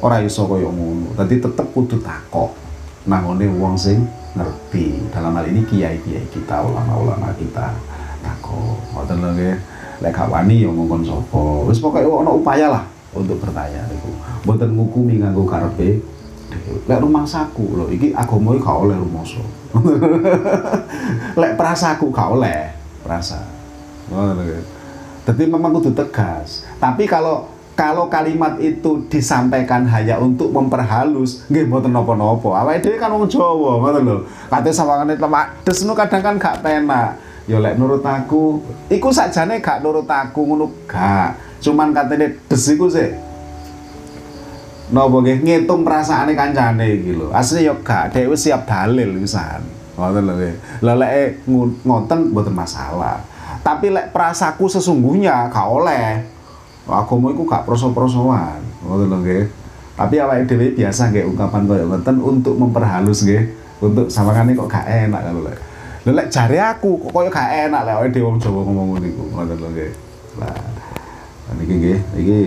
ora 0.00 0.16
iso 0.24 0.48
kaya 0.48 0.68
ngono. 0.68 1.12
Dadi 1.12 1.40
tetep 1.44 1.66
kudu 1.76 2.00
takok 2.00 2.56
nangone 3.04 3.44
wong 3.60 3.76
sing 3.76 4.00
ngerti. 4.32 5.12
Dalam 5.12 5.36
hal 5.36 5.44
ini 5.52 5.60
kiai-kiai 5.68 6.24
kita 6.32 6.64
ulama-ulama 6.64 7.36
kita 7.36 7.76
takok. 8.24 8.80
Ngoten 8.96 9.16
lho 9.20 9.30
nggih. 9.36 9.56
Lek 10.00 10.16
gak 10.16 10.32
wani 10.32 10.64
ya 10.64 10.72
ngongkon 10.72 11.04
sapa. 11.04 11.68
Wis 11.68 11.76
pokoke 11.84 12.08
ana 12.08 12.32
upaya 12.32 12.72
lah 12.72 12.84
untuk 13.12 13.36
bertanya 13.44 13.84
niku. 13.92 14.08
Mboten 14.48 14.72
ngukumi 14.72 15.20
nganggo 15.20 15.44
karepe 15.44 16.00
lek 16.86 17.00
rumah 17.00 17.24
saku 17.26 17.78
lho 17.78 17.86
iki 17.90 18.10
agama 18.14 18.54
iki 18.56 18.64
gak 18.64 18.78
oleh 18.82 18.96
rumoso 18.98 19.42
lek 21.40 21.54
prasaku 21.54 22.10
gak 22.10 22.28
oleh 22.34 22.74
prasa 23.06 23.42
ngono 24.10 24.42
jadi 25.30 25.46
memang 25.46 25.76
kudu 25.76 25.92
tegas. 25.92 26.64
Tapi 26.80 27.04
kalau 27.04 27.46
kalau 27.76 28.12
kalimat 28.12 28.60
itu 28.60 29.06
disampaikan 29.08 29.88
hanya 29.88 30.20
untuk 30.20 30.52
memperhalus 30.52 31.48
nggih 31.48 31.64
mboten 31.64 31.96
napa-napa 31.96 32.60
awake 32.60 32.84
dhewe 32.84 33.00
kan 33.00 33.14
wong 33.14 33.28
Jawa 33.28 33.80
ngoten 33.80 34.02
lho. 34.04 34.16
Kate 34.50 34.70
sawangane 34.74 35.16
lemak 35.16 35.62
des 35.64 35.80
kadang 35.86 36.22
kan 36.24 36.34
gak 36.40 36.56
penak. 36.64 37.20
Ya 37.48 37.62
lek 37.62 37.76
nurut 37.78 38.04
aku 38.04 38.58
iku 38.90 39.14
sakjane 39.14 39.62
gak 39.62 39.86
nurut 39.86 40.08
aku 40.08 40.40
ngono 40.44 40.66
gak. 40.88 41.36
Cuman 41.60 41.92
katene 41.92 42.40
des 42.48 42.64
iku 42.72 42.88
sih 42.88 43.12
napa 44.90 45.16
nggih 45.22 45.38
ngitung 45.46 45.86
perasaane 45.86 46.34
kancane 46.34 46.98
iki 46.98 47.14
lho. 47.14 47.30
Asline 47.30 47.70
ya 47.70 47.74
gak 47.78 48.14
dhewe 48.14 48.34
siap 48.34 48.66
dalil 48.66 49.22
pisan. 49.22 49.62
Ngoten 49.94 50.22
lho 50.26 50.34
nggih. 50.34 50.54
Lah 50.82 50.94
lek 50.98 51.46
ngoten 51.86 52.34
mboten 52.34 52.54
masalah. 52.54 53.22
Tapi 53.62 53.94
lek 53.94 54.10
perasaku 54.10 54.66
sesungguhnya 54.66 55.46
gak 55.48 55.66
oleh. 55.70 56.26
Agama 56.90 57.30
iku 57.30 57.46
gak 57.46 57.62
proso-prosoan. 57.62 58.58
Ngoten 58.82 59.06
lho 59.06 59.18
nggih. 59.22 59.44
Tapi 59.94 60.14
awake 60.18 60.44
dhewe 60.50 60.66
biasa 60.74 61.14
nggih 61.14 61.24
ungkapan 61.30 61.70
kaya 61.70 61.86
ngoten 61.86 62.16
untuk 62.18 62.54
memperhalus 62.58 63.22
nggih. 63.22 63.46
Untuk 63.80 64.10
sawangane 64.10 64.58
kok 64.58 64.66
gak 64.66 64.86
enak 64.90 65.22
kalau 65.22 65.46
lek. 65.46 65.58
Lha 66.08 66.12
lek 66.18 66.28
aku 66.58 66.98
kok 67.06 67.14
kaya 67.14 67.30
gak 67.30 67.50
enak 67.70 67.80
lek 67.86 67.94
awake 67.94 68.10
dhewe 68.10 68.26
wong 68.26 68.42
Jawa 68.42 68.60
ngomong 68.66 68.86
ngono 68.98 69.06
iku. 69.06 69.24
Ngoten 69.38 69.56
lho 69.56 69.68
nggih. 69.70 69.92
Lah 70.42 70.58
niki 71.58 71.74
nggih, 71.82 71.98
iki 72.14 72.40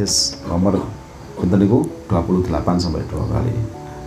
hadis 0.00 0.40
nomor 0.48 0.80
pinten 1.36 1.60
niku 1.60 1.84
28 2.08 2.48
sampai 2.80 3.04
2 3.04 3.20
kali. 3.36 3.52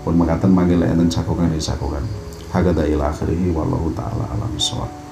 Pun 0.01 0.17
mengatakan 0.17 0.49
manggil 0.49 0.81
enten 0.81 1.05
cakukan 1.05 1.53
di 1.53 1.61
cakukan. 1.61 2.01
Hagada 2.49 2.81
ila 2.89 3.13
akhirih 3.13 3.53
wallahu 3.53 3.93
taala 3.93 4.25
alam 4.33 4.49
sholat 4.57 5.02